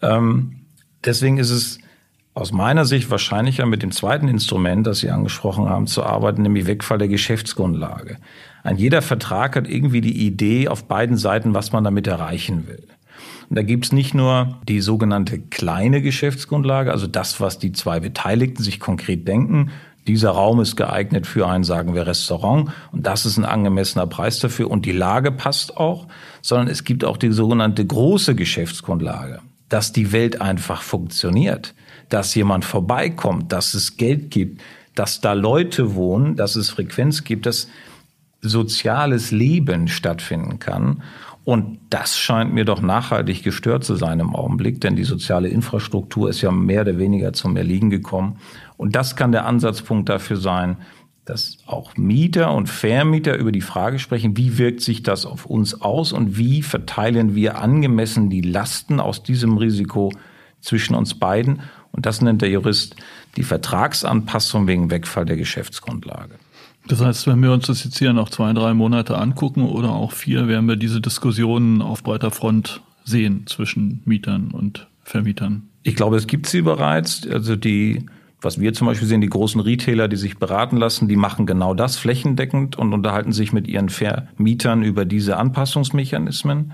Ähm, 0.00 0.62
deswegen 1.04 1.38
ist 1.38 1.50
es 1.50 1.78
aus 2.34 2.52
meiner 2.52 2.84
Sicht 2.84 3.10
wahrscheinlicher 3.10 3.66
mit 3.66 3.82
dem 3.82 3.90
zweiten 3.92 4.28
Instrument, 4.28 4.86
das 4.86 5.00
Sie 5.00 5.10
angesprochen 5.10 5.68
haben, 5.68 5.86
zu 5.86 6.02
arbeiten, 6.02 6.42
nämlich 6.42 6.66
Wegfall 6.66 6.98
der 6.98 7.08
Geschäftsgrundlage. 7.08 8.16
Ein 8.62 8.76
jeder 8.76 9.02
Vertrag 9.02 9.56
hat 9.56 9.68
irgendwie 9.68 10.00
die 10.00 10.26
Idee 10.26 10.68
auf 10.68 10.84
beiden 10.84 11.16
Seiten, 11.16 11.52
was 11.54 11.72
man 11.72 11.84
damit 11.84 12.06
erreichen 12.06 12.66
will. 12.66 12.86
Und 13.50 13.56
da 13.56 13.62
gibt's 13.62 13.92
nicht 13.92 14.14
nur 14.14 14.58
die 14.66 14.80
sogenannte 14.80 15.38
kleine 15.38 16.00
Geschäftsgrundlage, 16.00 16.90
also 16.90 17.06
das, 17.06 17.40
was 17.40 17.58
die 17.58 17.72
zwei 17.72 18.00
Beteiligten 18.00 18.62
sich 18.62 18.80
konkret 18.80 19.28
denken, 19.28 19.70
dieser 20.06 20.30
Raum 20.30 20.60
ist 20.60 20.76
geeignet 20.76 21.26
für 21.26 21.46
ein, 21.46 21.62
sagen 21.62 21.94
wir, 21.94 22.06
Restaurant. 22.06 22.70
Und 22.90 23.06
das 23.06 23.24
ist 23.24 23.36
ein 23.36 23.44
angemessener 23.44 24.06
Preis 24.06 24.40
dafür. 24.40 24.70
Und 24.70 24.84
die 24.84 24.92
Lage 24.92 25.30
passt 25.30 25.76
auch, 25.76 26.08
sondern 26.40 26.68
es 26.68 26.82
gibt 26.82 27.04
auch 27.04 27.16
die 27.16 27.30
sogenannte 27.30 27.86
große 27.86 28.34
Geschäftsgrundlage, 28.34 29.40
dass 29.68 29.92
die 29.92 30.10
Welt 30.10 30.40
einfach 30.40 30.82
funktioniert, 30.82 31.74
dass 32.12 32.34
jemand 32.34 32.64
vorbeikommt, 32.64 33.52
dass 33.52 33.74
es 33.74 33.96
Geld 33.96 34.30
gibt, 34.30 34.60
dass 34.94 35.20
da 35.20 35.32
Leute 35.32 35.94
wohnen, 35.94 36.36
dass 36.36 36.56
es 36.56 36.68
Frequenz 36.68 37.24
gibt, 37.24 37.46
dass 37.46 37.68
soziales 38.42 39.30
Leben 39.30 39.88
stattfinden 39.88 40.58
kann. 40.58 41.02
Und 41.44 41.78
das 41.90 42.18
scheint 42.18 42.52
mir 42.52 42.64
doch 42.64 42.82
nachhaltig 42.82 43.42
gestört 43.42 43.84
zu 43.84 43.96
sein 43.96 44.20
im 44.20 44.34
Augenblick, 44.34 44.80
denn 44.80 44.94
die 44.94 45.04
soziale 45.04 45.48
Infrastruktur 45.48 46.28
ist 46.28 46.42
ja 46.42 46.50
mehr 46.52 46.82
oder 46.82 46.98
weniger 46.98 47.32
zum 47.32 47.56
Erliegen 47.56 47.90
gekommen. 47.90 48.38
Und 48.76 48.94
das 48.94 49.16
kann 49.16 49.32
der 49.32 49.46
Ansatzpunkt 49.46 50.08
dafür 50.08 50.36
sein, 50.36 50.76
dass 51.24 51.58
auch 51.66 51.96
Mieter 51.96 52.52
und 52.52 52.68
Vermieter 52.68 53.36
über 53.36 53.52
die 53.52 53.60
Frage 53.60 53.98
sprechen, 53.98 54.36
wie 54.36 54.58
wirkt 54.58 54.80
sich 54.80 55.02
das 55.02 55.24
auf 55.24 55.46
uns 55.46 55.80
aus 55.80 56.12
und 56.12 56.36
wie 56.36 56.62
verteilen 56.62 57.34
wir 57.34 57.58
angemessen 57.58 58.28
die 58.28 58.40
Lasten 58.40 59.00
aus 59.00 59.22
diesem 59.22 59.56
Risiko 59.56 60.12
zwischen 60.60 60.94
uns 60.94 61.14
beiden. 61.14 61.60
Und 61.92 62.06
das 62.06 62.20
nennt 62.20 62.42
der 62.42 62.50
Jurist 62.50 62.96
die 63.36 63.42
Vertragsanpassung 63.42 64.66
wegen 64.66 64.90
Wegfall 64.90 65.24
der 65.24 65.36
Geschäftsgrundlage. 65.36 66.34
Das 66.88 67.00
heißt, 67.00 67.26
wenn 67.26 67.40
wir 67.42 67.52
uns 67.52 67.66
das 67.66 67.84
jetzt 67.84 67.98
hier 67.98 68.12
noch 68.12 68.28
zwei, 68.28 68.52
drei 68.52 68.74
Monate 68.74 69.16
angucken 69.16 69.62
oder 69.68 69.90
auch 69.90 70.12
vier, 70.12 70.48
werden 70.48 70.66
wir 70.66 70.76
diese 70.76 71.00
Diskussionen 71.00 71.80
auf 71.80 72.02
breiter 72.02 72.30
Front 72.30 72.82
sehen 73.04 73.46
zwischen 73.46 74.02
Mietern 74.04 74.50
und 74.50 74.88
Vermietern. 75.04 75.68
Ich 75.84 75.94
glaube, 75.94 76.16
es 76.16 76.26
gibt 76.26 76.46
sie 76.46 76.62
bereits. 76.62 77.26
Also 77.28 77.56
die 77.56 78.06
was 78.42 78.60
wir 78.60 78.72
zum 78.72 78.88
Beispiel 78.88 79.06
sehen, 79.06 79.20
die 79.20 79.28
großen 79.28 79.60
Retailer, 79.60 80.08
die 80.08 80.16
sich 80.16 80.38
beraten 80.38 80.76
lassen, 80.76 81.08
die 81.08 81.16
machen 81.16 81.46
genau 81.46 81.74
das 81.74 81.96
flächendeckend 81.96 82.76
und 82.76 82.92
unterhalten 82.92 83.32
sich 83.32 83.52
mit 83.52 83.68
ihren 83.68 83.88
Vermietern 83.88 84.82
über 84.82 85.04
diese 85.04 85.36
Anpassungsmechanismen. 85.36 86.72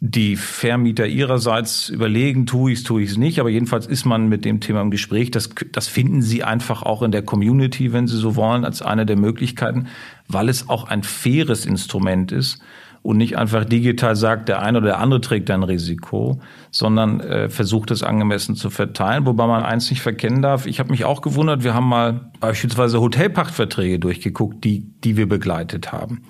Die 0.00 0.36
Vermieter 0.36 1.08
ihrerseits 1.08 1.88
überlegen, 1.88 2.46
tue 2.46 2.70
ich 2.70 2.78
es, 2.78 2.84
tue 2.84 3.02
ich 3.02 3.10
es 3.10 3.16
nicht, 3.16 3.40
aber 3.40 3.48
jedenfalls 3.48 3.84
ist 3.84 4.04
man 4.04 4.28
mit 4.28 4.44
dem 4.44 4.60
Thema 4.60 4.80
im 4.80 4.92
Gespräch. 4.92 5.32
Das, 5.32 5.50
das 5.72 5.88
finden 5.88 6.22
sie 6.22 6.44
einfach 6.44 6.84
auch 6.84 7.02
in 7.02 7.10
der 7.10 7.22
Community, 7.22 7.92
wenn 7.92 8.06
sie 8.06 8.16
so 8.16 8.36
wollen, 8.36 8.64
als 8.64 8.80
eine 8.80 9.06
der 9.06 9.18
Möglichkeiten, 9.18 9.88
weil 10.28 10.48
es 10.48 10.68
auch 10.68 10.84
ein 10.84 11.02
faires 11.02 11.66
Instrument 11.66 12.30
ist 12.30 12.62
und 13.02 13.16
nicht 13.16 13.36
einfach 13.38 13.64
digital 13.64 14.14
sagt, 14.14 14.48
der 14.48 14.62
eine 14.62 14.78
oder 14.78 14.88
der 14.88 14.98
andere 15.00 15.20
trägt 15.20 15.50
ein 15.50 15.64
Risiko, 15.64 16.40
sondern 16.70 17.20
äh, 17.20 17.48
versucht 17.48 17.90
es 17.90 18.04
angemessen 18.04 18.54
zu 18.54 18.70
verteilen. 18.70 19.26
Wobei 19.26 19.46
man 19.48 19.64
eins 19.64 19.90
nicht 19.90 20.02
verkennen 20.02 20.42
darf. 20.42 20.66
Ich 20.66 20.78
habe 20.78 20.90
mich 20.90 21.04
auch 21.04 21.22
gewundert, 21.22 21.64
wir 21.64 21.74
haben 21.74 21.88
mal 21.88 22.30
beispielsweise 22.38 23.00
Hotelpachtverträge 23.00 23.98
durchgeguckt, 23.98 24.62
die, 24.62 24.92
die 25.02 25.16
wir 25.16 25.28
begleitet 25.28 25.90
haben. 25.90 26.22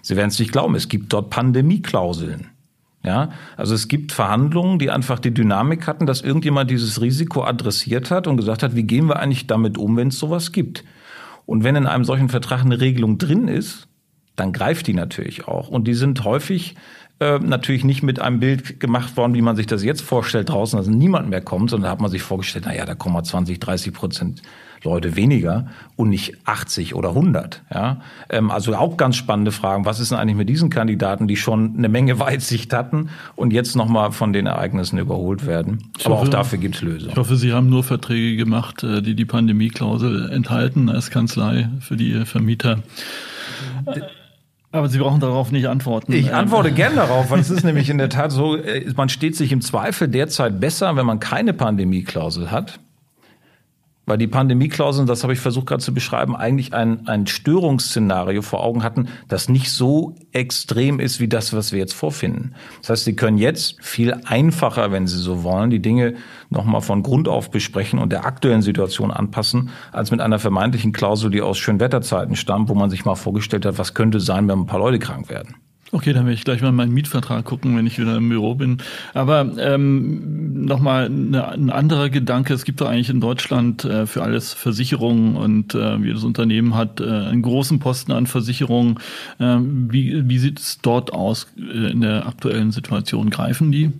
Sie 0.00 0.16
werden 0.16 0.28
es 0.28 0.38
nicht 0.40 0.50
glauben, 0.50 0.74
es 0.74 0.88
gibt 0.88 1.12
dort 1.12 1.30
Pandemieklauseln. 1.30 2.51
Ja, 3.04 3.30
also 3.56 3.74
es 3.74 3.88
gibt 3.88 4.12
Verhandlungen, 4.12 4.78
die 4.78 4.90
einfach 4.90 5.18
die 5.18 5.34
Dynamik 5.34 5.88
hatten, 5.88 6.06
dass 6.06 6.20
irgendjemand 6.20 6.70
dieses 6.70 7.00
Risiko 7.00 7.42
adressiert 7.42 8.12
hat 8.12 8.28
und 8.28 8.36
gesagt 8.36 8.62
hat, 8.62 8.76
wie 8.76 8.84
gehen 8.84 9.06
wir 9.06 9.18
eigentlich 9.18 9.48
damit 9.48 9.76
um, 9.76 9.96
wenn 9.96 10.08
es 10.08 10.18
sowas 10.20 10.52
gibt? 10.52 10.84
Und 11.44 11.64
wenn 11.64 11.74
in 11.74 11.86
einem 11.86 12.04
solchen 12.04 12.28
Vertrag 12.28 12.64
eine 12.64 12.80
Regelung 12.80 13.18
drin 13.18 13.48
ist, 13.48 13.88
dann 14.36 14.52
greift 14.52 14.86
die 14.86 14.94
natürlich 14.94 15.48
auch. 15.48 15.68
Und 15.68 15.88
die 15.88 15.94
sind 15.94 16.22
häufig 16.24 16.76
äh, 17.18 17.38
natürlich 17.40 17.84
nicht 17.84 18.02
mit 18.02 18.20
einem 18.20 18.40
Bild 18.40 18.78
gemacht 18.78 19.16
worden, 19.16 19.34
wie 19.34 19.42
man 19.42 19.56
sich 19.56 19.66
das 19.66 19.82
jetzt 19.82 20.02
vorstellt 20.02 20.48
draußen, 20.48 20.78
dass 20.78 20.86
niemand 20.86 21.28
mehr 21.28 21.40
kommt, 21.40 21.70
sondern 21.70 21.88
da 21.88 21.90
hat 21.92 22.00
man 22.00 22.10
sich 22.10 22.22
vorgestellt, 22.22 22.64
na 22.66 22.74
ja, 22.74 22.86
da 22.86 22.94
kommen 22.94 23.14
mal 23.14 23.24
20, 23.24 23.58
30 23.58 23.92
Prozent 23.92 24.42
Leute 24.84 25.16
weniger 25.16 25.66
und 25.96 26.08
nicht 26.08 26.36
80 26.44 26.94
oder 26.94 27.10
100. 27.10 27.62
Ja? 27.72 28.00
Ähm, 28.28 28.50
also 28.50 28.74
auch 28.74 28.96
ganz 28.96 29.16
spannende 29.16 29.52
Fragen. 29.52 29.84
Was 29.84 30.00
ist 30.00 30.10
denn 30.10 30.18
eigentlich 30.18 30.36
mit 30.36 30.48
diesen 30.48 30.70
Kandidaten, 30.70 31.28
die 31.28 31.36
schon 31.36 31.74
eine 31.76 31.88
Menge 31.88 32.18
Weitsicht 32.18 32.72
hatten 32.72 33.10
und 33.36 33.52
jetzt 33.52 33.76
nochmal 33.76 34.12
von 34.12 34.32
den 34.32 34.46
Ereignissen 34.46 34.98
überholt 34.98 35.46
werden? 35.46 35.90
Ich 35.98 36.06
Aber 36.06 36.16
hoffe, 36.16 36.26
auch 36.26 36.30
dafür 36.30 36.58
gibt 36.58 36.76
es 36.76 36.82
Lösungen. 36.82 37.12
Ich 37.12 37.16
hoffe, 37.16 37.36
Sie 37.36 37.52
haben 37.52 37.68
nur 37.68 37.84
Verträge 37.84 38.36
gemacht, 38.36 38.82
äh, 38.82 39.02
die 39.02 39.14
die 39.14 39.24
Pandemieklausel 39.24 40.30
enthalten 40.30 40.88
als 40.88 41.10
Kanzlei 41.10 41.68
für 41.80 41.96
die 41.96 42.24
Vermieter. 42.24 42.82
Aber 44.72 44.88
Sie 44.88 44.98
brauchen 44.98 45.20
darauf 45.20 45.52
nicht 45.52 45.68
antworten. 45.68 46.12
Ich 46.12 46.32
antworte 46.34 46.72
gern 46.72 46.96
darauf, 46.96 47.30
weil 47.30 47.40
es 47.40 47.50
ist 47.50 47.62
nämlich 47.62 47.90
in 47.90 47.98
der 47.98 48.08
Tat 48.08 48.32
so, 48.32 48.56
äh, 48.56 48.90
man 48.96 49.10
steht 49.10 49.36
sich 49.36 49.52
im 49.52 49.60
Zweifel 49.60 50.08
derzeit 50.08 50.60
besser, 50.60 50.96
wenn 50.96 51.06
man 51.06 51.20
keine 51.20 51.52
Pandemieklausel 51.52 52.50
hat, 52.50 52.80
weil 54.04 54.18
die 54.18 54.26
Pandemieklauseln, 54.26 55.06
das 55.06 55.22
habe 55.22 55.32
ich 55.32 55.38
versucht 55.38 55.66
gerade 55.66 55.82
zu 55.82 55.94
beschreiben, 55.94 56.34
eigentlich 56.34 56.74
ein, 56.74 57.06
ein 57.06 57.26
Störungsszenario 57.26 58.42
vor 58.42 58.64
Augen 58.64 58.82
hatten, 58.82 59.08
das 59.28 59.48
nicht 59.48 59.70
so 59.70 60.16
extrem 60.32 60.98
ist 60.98 61.20
wie 61.20 61.28
das, 61.28 61.52
was 61.52 61.72
wir 61.72 61.78
jetzt 61.78 61.94
vorfinden. 61.94 62.54
Das 62.80 62.90
heißt, 62.90 63.04
Sie 63.04 63.14
können 63.14 63.38
jetzt 63.38 63.76
viel 63.80 64.14
einfacher, 64.24 64.90
wenn 64.90 65.06
Sie 65.06 65.18
so 65.18 65.44
wollen, 65.44 65.70
die 65.70 65.80
Dinge 65.80 66.14
nochmal 66.50 66.80
von 66.80 67.02
Grund 67.02 67.28
auf 67.28 67.50
besprechen 67.50 67.98
und 67.98 68.10
der 68.10 68.26
aktuellen 68.26 68.62
Situation 68.62 69.10
anpassen, 69.10 69.70
als 69.92 70.10
mit 70.10 70.20
einer 70.20 70.38
vermeintlichen 70.38 70.92
Klausel, 70.92 71.30
die 71.30 71.42
aus 71.42 71.58
Schönwetterzeiten 71.58 72.34
stammt, 72.34 72.68
wo 72.68 72.74
man 72.74 72.90
sich 72.90 73.04
mal 73.04 73.14
vorgestellt 73.14 73.64
hat, 73.66 73.78
was 73.78 73.94
könnte 73.94 74.20
sein, 74.20 74.48
wenn 74.48 74.60
ein 74.60 74.66
paar 74.66 74.80
Leute 74.80 74.98
krank 74.98 75.28
werden. 75.30 75.54
Okay, 75.94 76.14
dann 76.14 76.24
werde 76.24 76.34
ich 76.34 76.44
gleich 76.44 76.62
mal 76.62 76.72
meinen 76.72 76.94
Mietvertrag 76.94 77.44
gucken, 77.44 77.76
wenn 77.76 77.86
ich 77.86 77.98
wieder 77.98 78.16
im 78.16 78.30
Büro 78.30 78.54
bin. 78.54 78.78
Aber 79.12 79.52
ähm, 79.58 80.64
nochmal 80.64 81.04
eine, 81.04 81.48
ein 81.48 81.68
anderer 81.68 82.08
Gedanke. 82.08 82.54
Es 82.54 82.64
gibt 82.64 82.80
doch 82.80 82.88
eigentlich 82.88 83.10
in 83.10 83.20
Deutschland 83.20 83.84
äh, 83.84 84.06
für 84.06 84.22
alles 84.22 84.54
Versicherungen 84.54 85.36
und 85.36 85.74
äh, 85.74 85.96
jedes 85.96 86.24
Unternehmen 86.24 86.76
hat 86.76 87.00
äh, 87.00 87.04
einen 87.04 87.42
großen 87.42 87.78
Posten 87.78 88.12
an 88.12 88.26
Versicherungen. 88.26 89.00
Äh, 89.38 89.58
wie, 89.60 90.26
wie 90.30 90.38
sieht 90.38 90.60
es 90.60 90.78
dort 90.78 91.12
aus 91.12 91.48
äh, 91.58 91.90
in 91.90 92.00
der 92.00 92.26
aktuellen 92.26 92.72
Situation? 92.72 93.28
Greifen 93.28 93.70
die? 93.70 93.92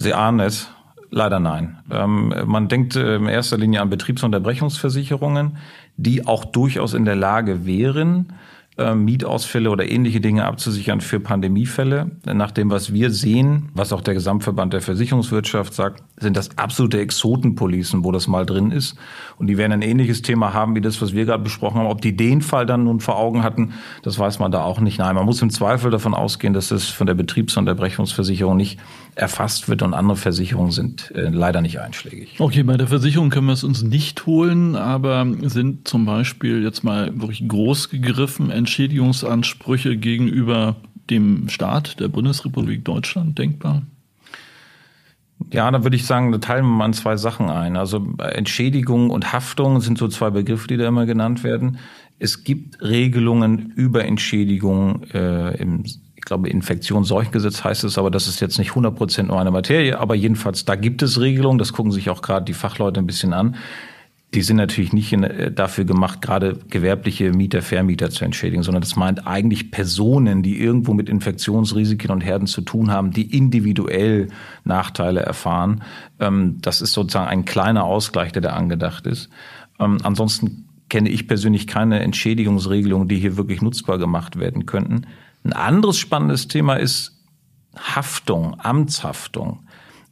Sie 0.00 0.12
ahnen 0.12 0.40
es. 0.40 0.68
Leider 1.10 1.38
nein. 1.38 1.78
Ähm, 1.92 2.34
man 2.46 2.66
denkt 2.66 2.96
äh, 2.96 3.16
in 3.16 3.26
erster 3.26 3.56
Linie 3.56 3.82
an 3.82 3.90
Betriebsunterbrechungsversicherungen, 3.90 5.58
die 5.96 6.26
auch 6.26 6.44
durchaus 6.44 6.92
in 6.92 7.04
der 7.04 7.16
Lage 7.16 7.66
wären, 7.66 8.32
äh, 8.78 8.94
Mietausfälle 8.94 9.70
oder 9.70 9.86
ähnliche 9.86 10.20
Dinge 10.20 10.44
abzusichern 10.44 11.00
für 11.00 11.20
Pandemiefälle. 11.20 12.10
Nach 12.24 12.50
dem, 12.50 12.70
was 12.70 12.92
wir 12.92 13.10
sehen, 13.10 13.68
was 13.74 13.92
auch 13.92 14.00
der 14.00 14.14
Gesamtverband 14.14 14.72
der 14.72 14.80
Versicherungswirtschaft 14.80 15.74
sagt, 15.74 16.02
sind 16.18 16.36
das 16.36 16.56
absolute 16.56 16.98
Exotenpolicen, 16.98 18.02
wo 18.02 18.12
das 18.12 18.28
mal 18.28 18.46
drin 18.46 18.70
ist. 18.70 18.96
Und 19.36 19.48
die 19.48 19.58
werden 19.58 19.72
ein 19.72 19.82
ähnliches 19.82 20.22
Thema 20.22 20.54
haben 20.54 20.74
wie 20.74 20.80
das, 20.80 21.02
was 21.02 21.12
wir 21.12 21.26
gerade 21.26 21.42
besprochen 21.42 21.80
haben. 21.80 21.86
Ob 21.86 22.00
die 22.00 22.16
den 22.16 22.40
Fall 22.40 22.64
dann 22.64 22.84
nun 22.84 23.00
vor 23.00 23.18
Augen 23.18 23.42
hatten, 23.42 23.74
das 24.02 24.18
weiß 24.18 24.38
man 24.38 24.50
da 24.52 24.62
auch 24.62 24.80
nicht. 24.80 24.98
Nein, 24.98 25.14
man 25.16 25.26
muss 25.26 25.42
im 25.42 25.50
Zweifel 25.50 25.90
davon 25.90 26.14
ausgehen, 26.14 26.54
dass 26.54 26.70
es 26.70 26.88
von 26.88 27.06
der 27.06 27.14
Betriebsunterbrechungsversicherung 27.14 28.56
nicht 28.56 28.78
erfasst 29.14 29.68
wird 29.68 29.82
und 29.82 29.92
andere 29.92 30.16
Versicherungen 30.16 30.72
sind 30.72 31.12
äh, 31.14 31.28
leider 31.28 31.60
nicht 31.60 31.80
einschlägig. 31.80 32.36
Okay, 32.38 32.62
bei 32.62 32.78
der 32.78 32.86
Versicherung 32.86 33.28
können 33.28 33.46
wir 33.46 33.52
es 33.52 33.64
uns 33.64 33.82
nicht 33.82 34.24
holen, 34.24 34.74
aber 34.74 35.26
sind 35.42 35.86
zum 35.86 36.06
Beispiel 36.06 36.62
jetzt 36.62 36.82
mal 36.82 37.12
wirklich 37.20 37.46
groß 37.46 37.90
gegriffen 37.90 38.50
Entschädigungsansprüche 38.62 39.96
gegenüber 39.96 40.76
dem 41.10 41.48
Staat 41.48 41.98
der 41.98 42.08
Bundesrepublik 42.08 42.84
Deutschland 42.84 43.38
denkbar? 43.38 43.82
Ja, 45.52 45.68
da 45.70 45.82
würde 45.82 45.96
ich 45.96 46.06
sagen, 46.06 46.30
da 46.30 46.38
teilen 46.38 46.64
wir 46.64 46.76
mal 46.76 46.94
zwei 46.94 47.16
Sachen 47.16 47.50
ein. 47.50 47.76
Also 47.76 48.06
Entschädigung 48.18 49.10
und 49.10 49.32
Haftung 49.32 49.80
sind 49.80 49.98
so 49.98 50.06
zwei 50.06 50.30
Begriffe, 50.30 50.68
die 50.68 50.76
da 50.76 50.86
immer 50.86 51.04
genannt 51.04 51.42
werden. 51.42 51.78
Es 52.20 52.44
gibt 52.44 52.80
Regelungen 52.80 53.72
über 53.74 54.04
Entschädigung 54.04 55.02
äh, 55.12 55.56
im 55.56 55.84
ich 56.22 56.26
glaube, 56.26 56.48
Infektionsseuchengesetz 56.48 57.64
heißt 57.64 57.82
es, 57.82 57.98
aber 57.98 58.08
das 58.08 58.28
ist 58.28 58.38
jetzt 58.40 58.56
nicht 58.60 58.68
100 58.70 58.94
Prozent 58.94 59.28
nur 59.28 59.40
eine 59.40 59.50
Materie. 59.50 59.98
Aber 59.98 60.14
jedenfalls, 60.14 60.64
da 60.64 60.76
gibt 60.76 61.02
es 61.02 61.18
Regelungen. 61.18 61.58
Das 61.58 61.72
gucken 61.72 61.90
sich 61.90 62.10
auch 62.10 62.22
gerade 62.22 62.44
die 62.44 62.52
Fachleute 62.52 63.00
ein 63.00 63.08
bisschen 63.08 63.32
an. 63.32 63.56
Die 64.34 64.42
sind 64.42 64.56
natürlich 64.56 64.94
nicht 64.94 65.12
in, 65.12 65.24
äh, 65.24 65.52
dafür 65.52 65.84
gemacht, 65.84 66.22
gerade 66.22 66.58
gewerbliche 66.68 67.32
Mieter, 67.32 67.60
Vermieter 67.60 68.10
zu 68.10 68.24
entschädigen, 68.24 68.62
sondern 68.62 68.80
das 68.80 68.96
meint 68.96 69.26
eigentlich 69.26 69.70
Personen, 69.70 70.42
die 70.42 70.58
irgendwo 70.58 70.94
mit 70.94 71.08
Infektionsrisiken 71.08 72.10
und 72.10 72.22
Herden 72.22 72.46
zu 72.46 72.62
tun 72.62 72.90
haben, 72.90 73.10
die 73.10 73.36
individuell 73.36 74.28
Nachteile 74.64 75.20
erfahren. 75.20 75.82
Ähm, 76.18 76.58
das 76.62 76.80
ist 76.80 76.94
sozusagen 76.94 77.28
ein 77.28 77.44
kleiner 77.44 77.84
Ausgleich, 77.84 78.32
der 78.32 78.42
da 78.42 78.50
angedacht 78.50 79.06
ist. 79.06 79.28
Ähm, 79.78 79.98
ansonsten 80.02 80.68
kenne 80.88 81.08
ich 81.08 81.26
persönlich 81.26 81.66
keine 81.66 82.00
Entschädigungsregelungen, 82.00 83.08
die 83.08 83.16
hier 83.16 83.36
wirklich 83.36 83.62
nutzbar 83.62 83.98
gemacht 83.98 84.38
werden 84.38 84.66
könnten. 84.66 85.06
Ein 85.44 85.52
anderes 85.52 85.98
spannendes 85.98 86.48
Thema 86.48 86.74
ist 86.74 87.18
Haftung, 87.76 88.60
Amtshaftung. 88.60 89.60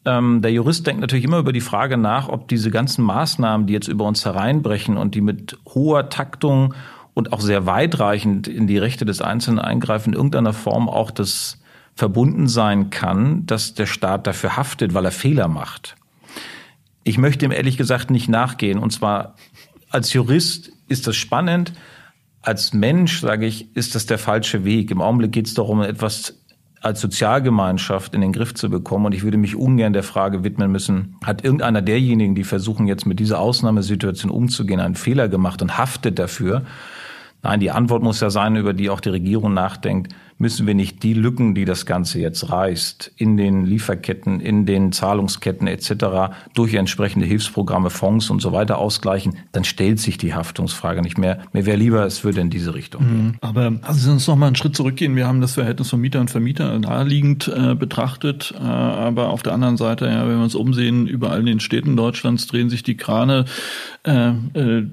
Ähm, 0.04 0.40
der 0.42 0.52
Jurist 0.52 0.87
denkt 0.87 1.00
natürlich 1.00 1.25
immer 1.25 1.38
über 1.38 1.52
die 1.52 1.61
Frage 1.61 1.97
nach, 1.97 2.28
ob 2.28 2.49
diese 2.49 2.71
ganzen 2.71 3.04
Maßnahmen, 3.04 3.66
die 3.66 3.73
jetzt 3.73 3.88
über 3.88 4.07
uns 4.07 4.25
hereinbrechen 4.25 4.97
und 4.97 5.14
die 5.14 5.21
mit 5.21 5.59
hoher 5.66 6.09
Taktung 6.09 6.75
und 7.14 7.33
auch 7.33 7.40
sehr 7.40 7.66
weitreichend 7.66 8.49
in 8.49 8.66
die 8.66 8.78
Rechte 8.78 9.04
des 9.04 9.21
Einzelnen 9.21 9.59
eingreifen, 9.59 10.11
in 10.11 10.16
irgendeiner 10.16 10.52
Form 10.52 10.88
auch 10.88 11.11
das 11.11 11.59
verbunden 11.95 12.49
sein 12.49 12.88
kann, 12.88 13.45
dass 13.45 13.75
der 13.75 13.87
Staat 13.87 14.26
dafür 14.26 14.57
haftet, 14.57 14.95
weil 14.95 15.04
er 15.04 15.11
Fehler 15.11 15.49
macht. 15.49 15.97
Ich 17.04 17.19
möchte 17.19 17.45
ihm 17.45 17.52
ehrlich 17.52 17.76
gesagt 17.76 18.11
nicht 18.11 18.28
nachgehen. 18.28 18.78
Und 18.78 18.90
zwar 18.90 19.35
als 19.90 20.12
Jurist 20.12 20.73
ist 20.88 21.07
das 21.07 21.16
spannend. 21.16 21.73
Als 22.42 22.73
Mensch, 22.73 23.21
sage 23.21 23.45
ich, 23.45 23.76
ist 23.76 23.95
das 23.95 24.07
der 24.07 24.19
falsche 24.19 24.64
Weg. 24.64 24.90
Im 24.90 25.02
Augenblick 25.02 25.33
geht 25.33 25.47
es 25.47 25.54
darum, 25.54 25.83
etwas 25.83 26.39
als 26.80 27.00
Sozialgemeinschaft 27.00 28.14
in 28.14 28.22
den 28.22 28.32
Griff 28.32 28.54
zu 28.54 28.70
bekommen. 28.70 29.06
Und 29.06 29.14
ich 29.14 29.22
würde 29.22 29.37
mich 29.37 29.54
ungern 29.54 29.92
der 29.92 30.02
Frage 30.02 30.44
widmen 30.44 30.72
müssen, 30.72 31.16
hat 31.25 31.44
irgendeiner 31.44 31.82
derjenigen, 31.82 32.34
die 32.34 32.44
versuchen 32.44 32.87
jetzt 32.87 33.06
mit 33.06 33.20
dieser 33.20 33.38
Ausnahmesituation 33.38 34.30
umzugehen, 34.30 34.80
einen 34.80 34.94
Fehler 34.94 35.28
gemacht 35.28 35.60
und 35.62 35.76
haftet 35.76 36.18
dafür? 36.18 36.62
Nein, 37.42 37.60
die 37.60 37.70
Antwort 37.70 38.02
muss 38.02 38.20
ja 38.20 38.30
sein, 38.30 38.56
über 38.56 38.72
die 38.72 38.90
auch 38.90 39.00
die 39.00 39.10
Regierung 39.10 39.54
nachdenkt 39.54 40.14
müssen 40.40 40.66
wir 40.66 40.75
nicht 40.75 41.02
die 41.02 41.12
Lücken, 41.12 41.54
die 41.54 41.66
das 41.66 41.85
Ganze 41.85 42.18
jetzt 42.18 42.50
reißt, 42.50 43.12
in 43.16 43.37
den 43.37 43.66
Lieferketten, 43.66 44.40
in 44.40 44.64
den 44.64 44.90
Zahlungsketten 44.90 45.66
etc. 45.66 46.35
durch 46.54 46.75
entsprechende 46.75 47.26
Hilfsprogramme, 47.26 47.90
Fonds 47.90 48.30
und 48.30 48.40
so 48.40 48.52
weiter 48.52 48.78
ausgleichen, 48.78 49.37
dann 49.52 49.64
stellt 49.64 50.00
sich 50.00 50.16
die 50.16 50.35
Haftungsfrage 50.35 51.02
nicht 51.02 51.18
mehr. 51.18 51.40
Mir 51.52 51.66
wäre 51.66 51.76
lieber, 51.76 52.06
es 52.06 52.25
würde 52.25 52.40
in 52.40 52.49
diese 52.49 52.75
Richtung 52.75 53.02
gehen. 53.02 53.25
Mhm. 53.26 53.35
Aber 53.42 53.75
also 53.82 54.00
Sie 54.00 54.11
uns 54.11 54.26
noch 54.26 54.37
mal 54.37 54.47
einen 54.47 54.56
Schritt 54.56 54.75
zurückgehen. 54.75 55.14
Wir 55.14 55.26
haben 55.26 55.42
das 55.42 55.54
Verhältnis 55.54 55.90
von 55.90 56.00
Mieter 56.00 56.20
und 56.20 56.30
Vermieter 56.30 56.78
naheliegend 56.78 57.47
äh, 57.49 57.75
betrachtet, 57.75 58.54
äh, 58.59 58.62
aber 58.62 59.28
auf 59.28 59.42
der 59.42 59.52
anderen 59.52 59.76
Seite, 59.76 60.06
ja, 60.06 60.26
wenn 60.26 60.38
wir 60.38 60.44
uns 60.44 60.54
umsehen, 60.54 61.06
überall 61.06 61.40
in 61.40 61.47
den 61.47 61.61
Städten 61.61 61.97
Deutschlands 61.97 62.47
drehen 62.47 62.70
sich 62.70 62.82
die 62.82 62.97
Krane. 62.97 63.44
Äh, 64.04 64.30
äh, 64.30 64.87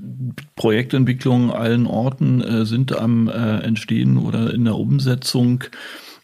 Projektentwicklungen 0.58 1.52
allen 1.52 1.88
Orten 1.88 2.42
äh, 2.42 2.66
sind 2.66 2.98
am 2.98 3.30
äh, 3.30 3.60
Entstehen 3.60 4.18
oder 4.18 4.54
in 4.54 4.66
der 4.66 4.76
Umsetzung. 4.76 5.37
Umsetzung. 5.38 5.64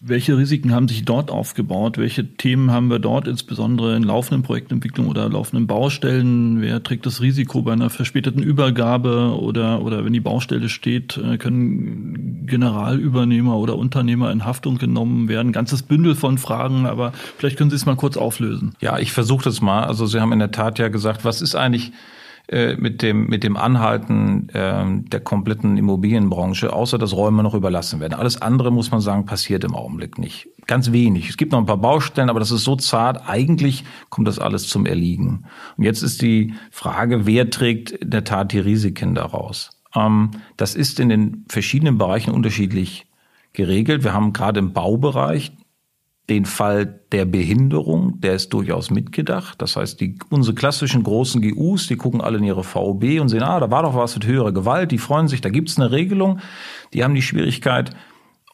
Welche 0.05 0.38
Risiken 0.38 0.74
haben 0.74 0.89
sich 0.89 1.05
dort 1.05 1.32
aufgebaut? 1.32 1.98
Welche 1.98 2.27
Themen 2.27 2.72
haben 2.72 2.89
wir 2.89 3.00
dort, 3.00 3.25
insbesondere 3.25 3.96
in 3.96 4.03
laufenden 4.03 4.43
Projektentwicklung 4.43 5.08
oder 5.08 5.29
laufenden 5.29 5.65
Baustellen? 5.65 6.60
Wer 6.60 6.84
trägt 6.84 7.05
das 7.05 7.22
Risiko 7.22 7.62
bei 7.62 7.72
einer 7.72 7.89
verspäteten 7.89 8.43
Übergabe 8.43 9.39
oder, 9.39 9.82
oder 9.82 10.03
wenn 10.03 10.12
die 10.12 10.20
Baustelle 10.20 10.67
steht, 10.67 11.15
äh, 11.15 11.38
können 11.38 12.46
Generalübernehmer 12.48 13.55
oder 13.55 13.77
Unternehmer 13.77 14.29
in 14.34 14.43
Haftung 14.43 14.77
genommen 14.77 15.29
werden? 15.29 15.53
Ganzes 15.53 15.84
Bündel 15.84 16.15
von 16.15 16.38
Fragen, 16.38 16.86
aber 16.86 17.13
vielleicht 17.38 17.58
können 17.58 17.70
Sie 17.70 17.77
es 17.77 17.86
mal 17.86 17.96
kurz 17.96 18.17
auflösen. 18.17 18.75
Ja, 18.82 19.00
ich 19.00 19.13
versuche 19.13 19.46
das 19.46 19.62
mal. 19.62 19.86
Also 19.86 20.05
Sie 20.05 20.20
haben 20.20 20.34
in 20.34 20.39
der 20.39 20.51
Tat 20.51 20.79
ja 20.79 20.89
gesagt, 20.89 21.24
was 21.24 21.41
ist 21.41 21.55
eigentlich 21.55 21.93
äh, 22.50 22.75
mit 22.75 23.01
dem, 23.01 23.27
mit 23.27 23.43
dem 23.43 23.55
Anhalten 23.55 24.50
äh, 24.50 24.83
der 25.09 25.21
kompletten 25.21 25.77
Immobilienbranche, 25.77 26.73
außer 26.73 26.97
dass 26.97 27.15
Räume 27.15 27.41
noch 27.41 27.53
überlassen 27.53 28.01
werden. 28.01 28.13
Alles 28.13 28.41
andere, 28.41 28.69
muss 28.69 28.91
man 28.91 29.00
sagen, 29.00 29.25
passiert 29.25 29.63
im 29.63 29.75
Augenblick 29.75 30.17
nicht. 30.17 30.50
Ganz 30.67 30.91
wenig. 30.91 31.29
Es 31.29 31.38
gibt 31.38 31.53
noch 31.53 31.59
ein 31.59 31.65
paar 31.65 31.77
Baustellen, 31.77 32.29
aber 32.29 32.41
das 32.41 32.51
ist 32.51 32.65
so 32.65 32.75
zart. 32.75 33.29
Eigentlich 33.29 33.85
kommt 34.09 34.27
das 34.27 34.39
alles 34.39 34.67
zum 34.67 34.85
Erliegen. 34.85 35.45
Und 35.77 35.85
jetzt 35.85 36.01
ist 36.01 36.21
die 36.21 36.53
Frage, 36.69 37.25
wer 37.25 37.50
trägt 37.50 37.91
in 37.91 38.09
der 38.09 38.25
Tat 38.25 38.51
die 38.51 38.59
Risiken 38.59 39.15
daraus? 39.15 39.71
Ähm, 39.95 40.31
das 40.57 40.75
ist 40.75 41.00
in 41.00 41.07
den 41.07 41.45
verschiedenen 41.47 41.97
Bereichen 41.97 42.31
unterschiedlich 42.31 43.05
geregelt. 43.53 44.03
Wir 44.03 44.13
haben 44.13 44.33
gerade 44.33 44.59
im 44.59 44.73
Baubereich 44.73 45.53
den 46.30 46.46
Fall 46.46 47.01
der 47.12 47.25
Behinderung, 47.25 48.22
der 48.22 48.34
ist 48.34 48.53
durchaus 48.53 48.89
mitgedacht. 48.89 49.62
Das 49.62 49.75
heißt, 49.75 50.00
die, 50.00 50.18
unsere 50.30 50.56
klassischen 50.56 51.03
großen 51.03 51.42
GUs, 51.42 51.88
die 51.88 51.98
gucken 51.98 52.22
alle 52.22 52.38
in 52.38 52.46
ihre 52.46 52.63
VOB 52.63 53.20
und 53.20 53.27
sehen, 53.27 53.44
ah, 53.44 53.60
da 53.60 53.70
war 53.70 53.84
doch 53.84 53.96
was 53.96 54.15
mit 54.15 54.25
höherer 54.25 54.53
Gewalt, 54.53 54.92
die 54.92 54.98
freuen 54.98 55.27
sich, 55.27 55.42
da 55.42 55.50
gibt's 55.50 55.77
eine 55.77 55.92
Regelung. 55.92 56.39
Die 56.94 57.03
haben 57.03 57.15
die 57.15 57.22
Schwierigkeit, 57.22 57.92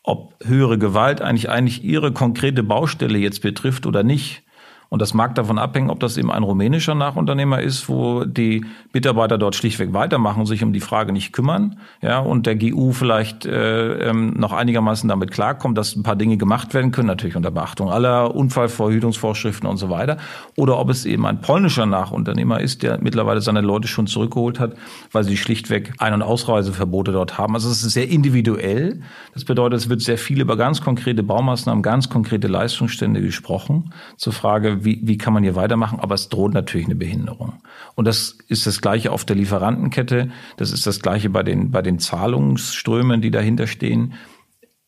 ob 0.04 0.34
höhere 0.44 0.80
Gewalt 0.80 1.22
eigentlich 1.22 1.50
eigentlich 1.50 1.84
ihre 1.84 2.12
konkrete 2.12 2.64
Baustelle 2.64 3.20
jetzt 3.20 3.42
betrifft 3.42 3.86
oder 3.86 4.02
nicht. 4.02 4.42
Und 4.90 5.02
das 5.02 5.14
mag 5.14 5.36
davon 5.36 5.60
abhängen, 5.60 5.92
ob 5.92 6.00
das 6.00 6.18
eben 6.18 6.32
ein 6.32 6.42
rumänischer 6.42 6.96
Nachunternehmer 6.96 7.62
ist, 7.62 7.90
wo 7.90 8.26
die 8.26 8.66
Mitarbeiter 8.92 9.38
dort 9.38 9.56
schlichtweg 9.56 9.94
weitermachen 9.94 10.48
sich 10.48 10.64
um 10.64 10.74
die 10.74 10.80
Frage 10.80 11.14
nicht 11.14 11.32
kümmern, 11.32 11.78
ja, 12.02 12.20
und 12.20 12.48
der 12.48 12.56
GU 12.56 12.92
vielleicht 12.92 13.46
äh, 13.46 14.10
ähm, 14.10 14.34
noch 14.36 14.52
einigermaßen 14.52 15.08
damit 15.08 15.32
klarkommt, 15.32 15.78
dass 15.78 15.96
ein 15.96 16.02
paar 16.02 16.16
Dinge 16.16 16.38
gemacht 16.38 16.74
werden 16.74 16.92
können, 16.92 17.08
natürlich 17.08 17.36
unter 17.36 17.52
Beachtung 17.52 17.92
aller 17.92 18.36
Unfallverhütungsvorschriften 18.36 19.70
und 19.70 19.78
so 19.78 19.90
weiter, 19.92 20.18
oder 20.56 20.80
ob 20.80 20.90
es 20.90 21.06
eben 21.06 21.26
ein 21.28 21.42
polnischer 21.42 21.86
Nachunternehmer 21.86 22.60
ist, 22.60 22.82
der 22.82 23.00
mittlerweile 23.00 23.42
seine 23.42 23.62
Leute 23.62 23.88
schon 23.88 24.08
zurückgeholt 24.08 24.60
hat, 24.60 24.74
weil 25.12 25.24
sie 25.24 25.38
schlichtweg 25.38 25.94
Ein- 26.00 26.14
und 26.14 26.24
Ausreiseverbote 26.24 27.12
dort 27.12 27.38
haben. 27.38 27.54
Also 27.54 27.70
es 27.70 27.84
ist 27.84 27.94
sehr 27.94 28.10
individuell. 28.10 29.02
Das 29.34 29.46
bedeutet, 29.46 29.80
es 29.80 29.90
wird 29.90 30.02
sehr 30.02 30.18
viel 30.18 30.42
über 30.42 30.58
ganz 30.58 30.82
konkrete 30.82 31.22
Baumaßnahmen, 31.22 31.84
ganz 31.84 32.10
konkrete 32.10 32.48
Leistungsstände 32.48 33.22
gesprochen. 33.22 33.94
Zur 34.18 34.34
Frage, 34.34 34.79
wie, 34.84 35.00
wie 35.04 35.18
kann 35.18 35.34
man 35.34 35.44
hier 35.44 35.56
weitermachen, 35.56 36.00
aber 36.00 36.16
es 36.16 36.30
droht 36.30 36.54
natürlich 36.54 36.88
eine 36.88 36.96
Behinderung. 36.96 37.54
Und 37.96 38.06
das 38.06 38.38
ist 38.48 38.68
das 38.68 38.82
Gleiche 38.82 39.12
auf 39.12 39.26
der 39.26 39.36
Lieferantenkette, 39.36 40.30
das 40.58 40.72
ist 40.72 40.88
das 40.88 41.02
Gleiche 41.02 41.30
bei 41.30 41.44
den, 41.44 41.72
bei 41.72 41.82
den 41.82 42.00
Zahlungsströmen, 42.00 43.22
die 43.22 43.32
dahinter 43.32 43.68
stehen. 43.68 44.14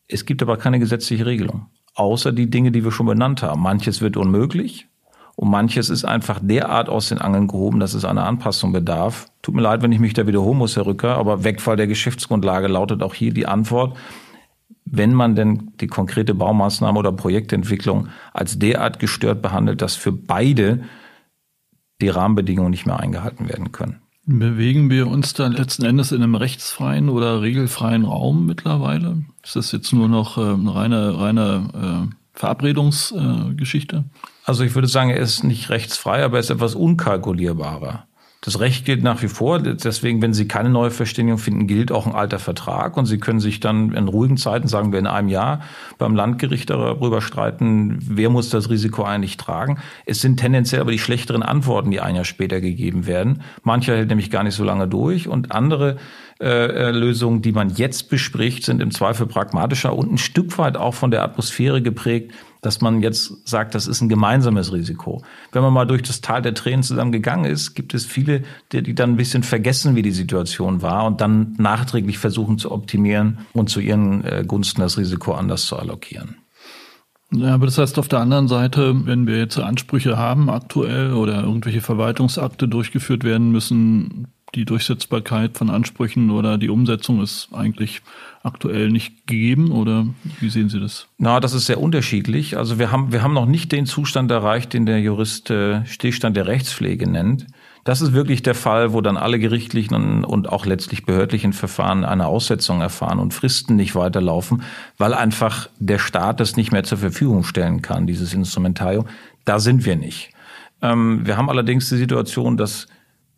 Es 0.07 0.25
gibt 0.25 0.41
aber 0.41 0.57
keine 0.57 0.79
gesetzliche 0.79 1.25
Regelung, 1.25 1.67
außer 1.95 2.31
die 2.31 2.49
Dinge, 2.49 2.71
die 2.71 2.83
wir 2.83 2.91
schon 2.91 3.05
benannt 3.05 3.43
haben. 3.43 3.61
Manches 3.61 4.01
wird 4.01 4.17
unmöglich, 4.17 4.87
und 5.35 5.49
manches 5.49 5.89
ist 5.89 6.05
einfach 6.05 6.39
derart 6.41 6.89
aus 6.89 7.09
den 7.09 7.17
Angeln 7.17 7.47
gehoben, 7.47 7.79
dass 7.79 7.93
es 7.93 8.05
einer 8.05 8.25
Anpassung 8.27 8.73
bedarf. 8.73 9.27
Tut 9.41 9.55
mir 9.55 9.61
leid, 9.61 9.81
wenn 9.81 9.91
ich 9.91 9.99
mich 9.99 10.13
da 10.13 10.27
wiederholen 10.27 10.57
muss, 10.57 10.75
Herr 10.75 10.85
Rücker, 10.85 11.17
aber 11.17 11.43
Wegfall 11.43 11.77
der 11.77 11.87
Geschäftsgrundlage 11.87 12.67
lautet 12.67 13.01
auch 13.01 13.13
hier 13.13 13.33
die 13.33 13.47
Antwort 13.47 13.97
wenn 14.91 15.13
man 15.13 15.35
denn 15.35 15.71
die 15.79 15.87
konkrete 15.87 16.35
Baumaßnahme 16.35 16.99
oder 16.99 17.13
Projektentwicklung 17.13 18.09
als 18.33 18.59
derart 18.59 18.99
gestört 18.99 19.41
behandelt, 19.41 19.81
dass 19.81 19.95
für 19.95 20.11
beide 20.11 20.83
die 22.01 22.09
Rahmenbedingungen 22.09 22.71
nicht 22.71 22.85
mehr 22.85 22.99
eingehalten 22.99 23.47
werden 23.47 23.71
können. 23.71 24.01
Bewegen 24.25 24.89
wir 24.89 25.07
uns 25.07 25.33
da 25.33 25.47
letzten 25.47 25.83
Endes 25.83 26.11
in 26.11 26.21
einem 26.21 26.35
rechtsfreien 26.35 27.09
oder 27.09 27.41
regelfreien 27.41 28.05
Raum 28.05 28.45
mittlerweile? 28.45 29.23
Ist 29.43 29.55
das 29.55 29.71
jetzt 29.71 29.93
nur 29.93 30.09
noch 30.09 30.37
äh, 30.37 30.41
eine 30.41 30.75
reine, 30.75 31.19
reine 31.19 32.09
äh, 32.11 32.15
Verabredungsgeschichte? 32.33 34.05
Also 34.45 34.63
ich 34.63 34.75
würde 34.75 34.87
sagen, 34.87 35.09
er 35.09 35.19
ist 35.19 35.43
nicht 35.43 35.69
rechtsfrei, 35.69 36.23
aber 36.23 36.37
er 36.37 36.41
ist 36.41 36.49
etwas 36.49 36.75
unkalkulierbarer. 36.75 38.05
Das 38.43 38.59
Recht 38.59 38.85
gilt 38.85 39.03
nach 39.03 39.21
wie 39.21 39.27
vor. 39.27 39.59
Deswegen, 39.59 40.19
wenn 40.23 40.33
Sie 40.33 40.47
keine 40.47 40.69
neue 40.71 40.89
Verständigung 40.89 41.37
finden, 41.37 41.67
gilt 41.67 41.91
auch 41.91 42.07
ein 42.07 42.15
alter 42.15 42.39
Vertrag. 42.39 42.97
Und 42.97 43.05
Sie 43.05 43.19
können 43.19 43.39
sich 43.39 43.59
dann 43.59 43.93
in 43.93 44.07
ruhigen 44.07 44.35
Zeiten, 44.35 44.67
sagen 44.67 44.91
wir 44.91 44.97
in 44.97 45.05
einem 45.05 45.29
Jahr, 45.29 45.61
beim 45.99 46.15
Landgericht 46.15 46.71
darüber 46.71 47.21
streiten, 47.21 47.99
wer 48.01 48.31
muss 48.31 48.49
das 48.49 48.71
Risiko 48.71 49.03
eigentlich 49.03 49.37
tragen. 49.37 49.77
Es 50.07 50.21
sind 50.21 50.37
tendenziell 50.37 50.81
aber 50.81 50.89
die 50.89 50.97
schlechteren 50.97 51.43
Antworten, 51.43 51.91
die 51.91 52.01
ein 52.01 52.15
Jahr 52.15 52.25
später 52.25 52.61
gegeben 52.61 53.05
werden. 53.05 53.43
Mancher 53.61 53.95
hält 53.95 54.09
nämlich 54.09 54.31
gar 54.31 54.41
nicht 54.41 54.55
so 54.55 54.63
lange 54.63 54.87
durch 54.87 55.27
und 55.27 55.51
andere 55.51 55.97
äh, 56.39 56.47
äh 56.47 56.89
Lösungen, 56.89 57.43
die 57.43 57.51
man 57.51 57.69
jetzt 57.69 58.09
bespricht, 58.09 58.65
sind 58.65 58.81
im 58.81 58.89
Zweifel 58.89 59.27
pragmatischer 59.27 59.95
und 59.95 60.13
ein 60.13 60.17
Stück 60.17 60.57
weit 60.57 60.77
auch 60.77 60.95
von 60.95 61.11
der 61.11 61.21
Atmosphäre 61.21 61.83
geprägt, 61.83 62.33
dass 62.61 62.79
man 62.79 63.01
jetzt 63.01 63.47
sagt, 63.47 63.75
das 63.75 63.87
ist 63.87 64.01
ein 64.01 64.09
gemeinsames 64.09 64.71
Risiko. 64.71 65.23
Wenn 65.51 65.63
man 65.63 65.73
mal 65.73 65.85
durch 65.85 66.03
das 66.03 66.21
Tal 66.21 66.41
der 66.41 66.53
Tränen 66.53 66.83
zusammen 66.83 67.11
gegangen 67.11 67.45
ist, 67.45 67.73
gibt 67.73 67.93
es 67.93 68.05
viele, 68.05 68.43
die, 68.71 68.83
die 68.83 68.95
dann 68.95 69.11
ein 69.11 69.17
bisschen 69.17 69.43
vergessen, 69.43 69.95
wie 69.95 70.03
die 70.03 70.11
Situation 70.11 70.81
war 70.81 71.05
und 71.05 71.21
dann 71.21 71.55
nachträglich 71.57 72.19
versuchen 72.19 72.59
zu 72.59 72.71
optimieren 72.71 73.39
und 73.53 73.69
zu 73.69 73.79
ihren 73.79 74.23
äh, 74.23 74.43
Gunsten 74.47 74.81
das 74.81 74.97
Risiko 74.97 75.33
anders 75.33 75.65
zu 75.65 75.75
allokieren. 75.75 76.35
Ja, 77.33 77.53
aber 77.53 77.65
das 77.65 77.77
heißt 77.77 77.97
auf 77.97 78.09
der 78.09 78.19
anderen 78.19 78.49
Seite, 78.49 78.93
wenn 79.05 79.25
wir 79.25 79.37
jetzt 79.37 79.57
Ansprüche 79.57 80.17
haben 80.17 80.49
aktuell 80.49 81.13
oder 81.13 81.43
irgendwelche 81.43 81.79
Verwaltungsakte 81.79 82.67
durchgeführt 82.67 83.23
werden 83.23 83.51
müssen, 83.51 84.27
die 84.55 84.65
Durchsetzbarkeit 84.65 85.57
von 85.57 85.69
Ansprüchen 85.69 86.29
oder 86.29 86.57
die 86.57 86.69
Umsetzung 86.69 87.21
ist 87.21 87.49
eigentlich 87.53 88.01
aktuell 88.43 88.89
nicht 88.89 89.27
gegeben 89.27 89.71
oder 89.71 90.07
wie 90.39 90.49
sehen 90.49 90.69
Sie 90.69 90.79
das? 90.79 91.07
Na, 91.17 91.39
das 91.39 91.53
ist 91.53 91.67
sehr 91.67 91.79
unterschiedlich. 91.79 92.57
Also 92.57 92.79
wir 92.79 92.91
haben, 92.91 93.11
wir 93.11 93.21
haben 93.21 93.33
noch 93.33 93.45
nicht 93.45 93.71
den 93.71 93.85
Zustand 93.85 94.29
erreicht, 94.31 94.73
den 94.73 94.85
der 94.85 94.99
Jurist 94.99 95.49
äh, 95.49 95.85
Stillstand 95.85 96.35
der 96.35 96.47
Rechtspflege 96.47 97.09
nennt. 97.09 97.47
Das 97.83 98.01
ist 98.01 98.13
wirklich 98.13 98.43
der 98.43 98.53
Fall, 98.53 98.93
wo 98.93 99.01
dann 99.01 99.17
alle 99.17 99.39
gerichtlichen 99.39 100.23
und 100.23 100.49
auch 100.49 100.65
letztlich 100.65 101.05
behördlichen 101.05 101.51
Verfahren 101.53 102.05
eine 102.05 102.27
Aussetzung 102.27 102.79
erfahren 102.79 103.17
und 103.17 103.33
Fristen 103.33 103.75
nicht 103.75 103.95
weiterlaufen, 103.95 104.61
weil 104.97 105.15
einfach 105.15 105.67
der 105.79 105.97
Staat 105.97 106.39
das 106.39 106.55
nicht 106.55 106.71
mehr 106.71 106.83
zur 106.83 106.99
Verfügung 106.99 107.43
stellen 107.43 107.81
kann, 107.81 108.05
dieses 108.05 108.33
Instrumentarium. 108.33 109.07
Da 109.45 109.59
sind 109.59 109.85
wir 109.85 109.95
nicht. 109.95 110.31
Ähm, 110.81 111.25
wir 111.25 111.37
haben 111.37 111.49
allerdings 111.49 111.89
die 111.89 111.97
Situation, 111.97 112.57
dass 112.57 112.87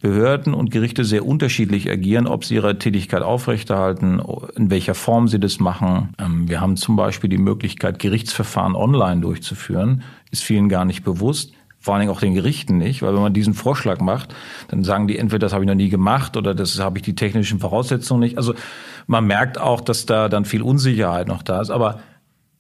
Behörden 0.03 0.53
und 0.53 0.69
Gerichte 0.69 1.05
sehr 1.05 1.25
unterschiedlich 1.25 1.89
agieren, 1.89 2.27
ob 2.27 2.43
sie 2.43 2.55
ihre 2.55 2.77
Tätigkeit 2.77 3.21
aufrechterhalten, 3.21 4.21
in 4.53 4.69
welcher 4.69 4.95
Form 4.95 5.29
sie 5.29 5.39
das 5.39 5.61
machen. 5.61 6.13
Ähm, 6.19 6.49
wir 6.49 6.59
haben 6.59 6.75
zum 6.75 6.97
Beispiel 6.97 7.29
die 7.29 7.37
Möglichkeit, 7.37 7.99
Gerichtsverfahren 7.99 8.75
online 8.75 9.21
durchzuführen. 9.21 10.03
Ist 10.29 10.43
vielen 10.43 10.67
gar 10.67 10.83
nicht 10.83 11.05
bewusst. 11.05 11.53
Vor 11.79 11.93
allen 11.93 12.01
Dingen 12.01 12.11
auch 12.11 12.19
den 12.19 12.33
Gerichten 12.33 12.77
nicht, 12.77 13.01
weil 13.01 13.13
wenn 13.13 13.21
man 13.21 13.33
diesen 13.33 13.53
Vorschlag 13.53 14.01
macht, 14.01 14.35
dann 14.67 14.83
sagen 14.83 15.07
die 15.07 15.17
entweder 15.17 15.39
das 15.39 15.53
habe 15.53 15.63
ich 15.63 15.69
noch 15.69 15.75
nie 15.75 15.89
gemacht 15.89 16.35
oder 16.35 16.53
das 16.53 16.77
habe 16.79 16.97
ich 16.97 17.03
die 17.03 17.15
technischen 17.15 17.61
Voraussetzungen 17.61 18.19
nicht. 18.19 18.37
Also 18.37 18.55
man 19.07 19.25
merkt 19.25 19.57
auch, 19.57 19.79
dass 19.79 20.05
da 20.05 20.27
dann 20.27 20.43
viel 20.43 20.63
Unsicherheit 20.63 21.29
noch 21.29 21.43
da 21.43 21.61
ist. 21.61 21.69
Aber 21.69 22.01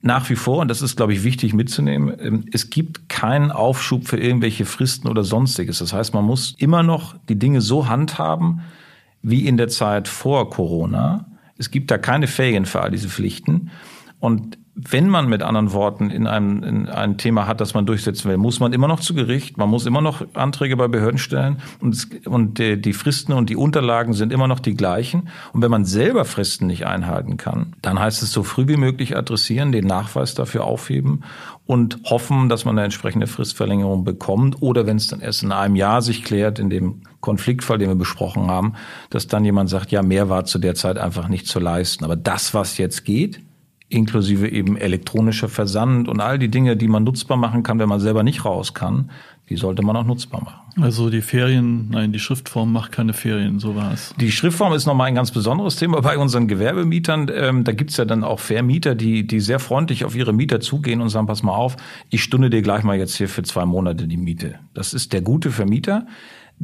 nach 0.05 0.29
wie 0.29 0.35
vor, 0.35 0.59
und 0.59 0.67
das 0.67 0.81
ist, 0.81 0.97
glaube 0.97 1.13
ich, 1.13 1.23
wichtig 1.23 1.53
mitzunehmen, 1.53 2.13
ähm, 2.19 2.45
es 2.51 2.69
gibt 2.69 3.07
keinen 3.07 3.51
Aufschub 3.51 4.05
für 4.05 4.19
irgendwelche 4.19 4.65
Fristen 4.65 5.07
oder 5.07 5.23
sonstiges. 5.23 5.79
Das 5.79 5.93
heißt, 5.93 6.13
man 6.13 6.25
muss 6.25 6.53
immer 6.57 6.83
noch 6.83 7.15
die 7.29 7.39
Dinge 7.39 7.61
so 7.61 7.87
handhaben, 7.87 8.61
wie 9.21 9.47
in 9.47 9.55
der 9.55 9.69
Zeit 9.69 10.09
vor 10.09 10.49
Corona. 10.49 11.25
Es 11.57 11.71
gibt 11.71 11.89
da 11.89 11.97
keine 11.97 12.27
Ferien 12.27 12.65
für 12.65 12.81
all 12.81 12.91
diese 12.91 13.07
Pflichten. 13.07 13.71
Und 14.19 14.57
wenn 14.75 15.07
man 15.07 15.29
mit 15.29 15.43
anderen 15.43 15.71
Worten 15.71 16.09
in 16.09 16.25
einem, 16.25 16.63
in 16.63 16.89
ein 16.89 17.17
Thema 17.19 17.45
hat, 17.45 17.61
das 17.61 17.75
man 17.75 17.85
durchsetzen 17.85 18.27
will, 18.29 18.37
muss 18.37 18.59
man 18.59 18.73
immer 18.73 18.87
noch 18.87 18.99
zu 18.99 19.13
Gericht, 19.13 19.57
man 19.57 19.69
muss 19.69 19.85
immer 19.85 20.01
noch 20.01 20.25
Anträge 20.33 20.75
bei 20.75 20.87
Behörden 20.87 21.19
stellen 21.19 21.57
und, 21.79 21.93
es, 21.93 22.07
und 22.25 22.57
die, 22.57 22.81
die 22.81 22.93
Fristen 22.93 23.33
und 23.33 23.51
die 23.51 23.55
Unterlagen 23.55 24.13
sind 24.13 24.33
immer 24.33 24.47
noch 24.47 24.59
die 24.59 24.73
gleichen. 24.73 25.29
Und 25.53 25.61
wenn 25.61 25.69
man 25.69 25.85
selber 25.85 26.25
Fristen 26.25 26.65
nicht 26.65 26.87
einhalten 26.87 27.37
kann, 27.37 27.75
dann 27.83 27.99
heißt 27.99 28.23
es 28.23 28.31
so 28.31 28.41
früh 28.41 28.67
wie 28.67 28.77
möglich 28.77 29.15
adressieren, 29.15 29.71
den 29.71 29.85
Nachweis 29.85 30.33
dafür 30.33 30.63
aufheben 30.63 31.23
und 31.67 31.99
hoffen, 32.05 32.49
dass 32.49 32.65
man 32.65 32.75
eine 32.77 32.85
entsprechende 32.85 33.27
Fristverlängerung 33.27 34.03
bekommt 34.03 34.61
oder 34.61 34.87
wenn 34.87 34.97
es 34.97 35.07
dann 35.07 35.21
erst 35.21 35.43
in 35.43 35.51
einem 35.51 35.75
Jahr 35.75 36.01
sich 36.01 36.23
klärt, 36.23 36.57
in 36.57 36.71
dem 36.71 37.01
Konfliktfall, 37.21 37.77
den 37.77 37.89
wir 37.89 37.95
besprochen 37.95 38.47
haben, 38.47 38.73
dass 39.11 39.27
dann 39.27 39.45
jemand 39.45 39.69
sagt, 39.69 39.91
ja, 39.91 40.01
mehr 40.01 40.29
war 40.29 40.45
zu 40.45 40.57
der 40.57 40.73
Zeit 40.73 40.97
einfach 40.97 41.27
nicht 41.27 41.45
zu 41.45 41.59
leisten. 41.59 42.03
Aber 42.03 42.15
das, 42.15 42.55
was 42.55 42.79
jetzt 42.79 43.05
geht, 43.05 43.39
inklusive 43.93 44.49
eben 44.49 44.77
elektronischer 44.77 45.49
Versand 45.49 46.07
und 46.07 46.19
all 46.19 46.39
die 46.39 46.49
Dinge, 46.49 46.75
die 46.75 46.87
man 46.87 47.03
nutzbar 47.03 47.37
machen 47.37 47.63
kann, 47.63 47.79
wenn 47.79 47.89
man 47.89 47.99
selber 47.99 48.23
nicht 48.23 48.45
raus 48.45 48.73
kann, 48.73 49.09
die 49.49 49.57
sollte 49.57 49.83
man 49.83 49.95
auch 49.95 50.05
nutzbar 50.05 50.41
machen. 50.41 50.81
Also 50.81 51.09
die 51.09 51.21
Ferien, 51.21 51.89
nein, 51.91 52.11
die 52.11 52.19
Schriftform 52.19 52.71
macht 52.71 52.91
keine 52.91 53.13
Ferien, 53.13 53.59
so 53.59 53.75
war 53.75 53.93
es. 53.93 54.15
Die 54.19 54.31
Schriftform 54.31 54.73
ist 54.73 54.85
nochmal 54.85 55.07
ein 55.07 55.15
ganz 55.15 55.31
besonderes 55.31 55.75
Thema 55.75 56.01
bei 56.01 56.17
unseren 56.17 56.47
Gewerbemietern. 56.47 57.29
Ähm, 57.33 57.63
da 57.63 57.73
gibt's 57.73 57.97
ja 57.97 58.05
dann 58.05 58.23
auch 58.23 58.39
Vermieter, 58.39 58.95
die, 58.95 59.27
die 59.27 59.39
sehr 59.39 59.59
freundlich 59.59 60.05
auf 60.05 60.15
ihre 60.15 60.33
Mieter 60.33 60.61
zugehen 60.61 61.01
und 61.01 61.09
sagen, 61.09 61.27
pass 61.27 61.43
mal 61.43 61.53
auf, 61.53 61.75
ich 62.09 62.23
stunde 62.23 62.49
dir 62.49 62.61
gleich 62.61 62.83
mal 62.83 62.97
jetzt 62.97 63.15
hier 63.15 63.29
für 63.29 63.43
zwei 63.43 63.65
Monate 63.65 64.07
die 64.07 64.17
Miete. 64.17 64.55
Das 64.73 64.93
ist 64.93 65.13
der 65.13 65.21
gute 65.21 65.51
Vermieter 65.51 66.07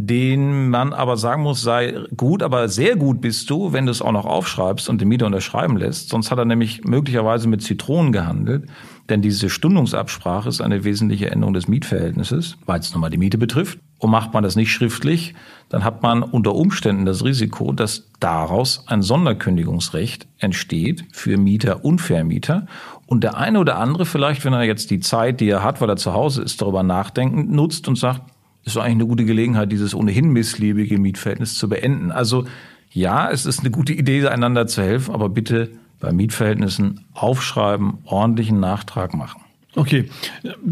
den 0.01 0.69
man 0.69 0.93
aber 0.93 1.17
sagen 1.17 1.43
muss, 1.43 1.61
sei 1.61 1.93
gut, 2.15 2.41
aber 2.41 2.69
sehr 2.69 2.95
gut 2.95 3.19
bist 3.19 3.49
du, 3.49 3.73
wenn 3.73 3.85
du 3.85 3.91
es 3.91 4.01
auch 4.01 4.13
noch 4.13 4.23
aufschreibst 4.23 4.87
und 4.87 5.01
den 5.01 5.09
Mieter 5.09 5.25
unterschreiben 5.25 5.75
lässt. 5.75 6.07
Sonst 6.07 6.31
hat 6.31 6.37
er 6.37 6.45
nämlich 6.45 6.85
möglicherweise 6.85 7.49
mit 7.49 7.61
Zitronen 7.61 8.13
gehandelt. 8.13 8.69
Denn 9.09 9.21
diese 9.21 9.49
Stundungsabsprache 9.49 10.47
ist 10.47 10.61
eine 10.61 10.85
wesentliche 10.85 11.31
Änderung 11.31 11.53
des 11.53 11.67
Mietverhältnisses, 11.67 12.57
weil 12.65 12.79
es 12.79 12.93
nochmal 12.93 13.09
die 13.09 13.17
Miete 13.17 13.37
betrifft. 13.37 13.79
Und 13.97 14.09
macht 14.09 14.33
man 14.33 14.41
das 14.41 14.55
nicht 14.55 14.71
schriftlich, 14.71 15.33
dann 15.67 15.83
hat 15.83 16.01
man 16.01 16.23
unter 16.23 16.55
Umständen 16.55 17.05
das 17.05 17.25
Risiko, 17.25 17.73
dass 17.73 18.09
daraus 18.21 18.85
ein 18.87 19.01
Sonderkündigungsrecht 19.01 20.27
entsteht 20.37 21.03
für 21.11 21.37
Mieter 21.37 21.83
und 21.83 21.99
Vermieter. 21.99 22.67
Und 23.05 23.25
der 23.25 23.35
eine 23.35 23.59
oder 23.59 23.77
andere 23.79 24.05
vielleicht, 24.05 24.45
wenn 24.45 24.53
er 24.53 24.63
jetzt 24.63 24.91
die 24.91 25.01
Zeit, 25.01 25.41
die 25.41 25.49
er 25.49 25.61
hat, 25.61 25.81
weil 25.81 25.89
er 25.89 25.97
zu 25.97 26.13
Hause 26.13 26.41
ist, 26.41 26.61
darüber 26.61 26.83
nachdenkend 26.83 27.51
nutzt 27.51 27.89
und 27.89 27.97
sagt, 27.97 28.21
ist 28.63 28.77
eigentlich 28.77 28.91
eine 28.91 29.07
gute 29.07 29.25
Gelegenheit, 29.25 29.71
dieses 29.71 29.95
ohnehin 29.95 30.29
missliebige 30.29 30.97
Mietverhältnis 30.97 31.55
zu 31.55 31.69
beenden. 31.69 32.11
Also 32.11 32.45
ja, 32.91 33.29
es 33.29 33.45
ist 33.45 33.59
eine 33.59 33.71
gute 33.71 33.93
Idee, 33.93 34.27
einander 34.27 34.67
zu 34.67 34.81
helfen, 34.81 35.13
aber 35.13 35.29
bitte 35.29 35.71
bei 35.99 36.11
Mietverhältnissen 36.11 37.05
aufschreiben, 37.13 37.99
ordentlichen 38.05 38.59
Nachtrag 38.59 39.13
machen. 39.13 39.41
Okay, 39.75 40.09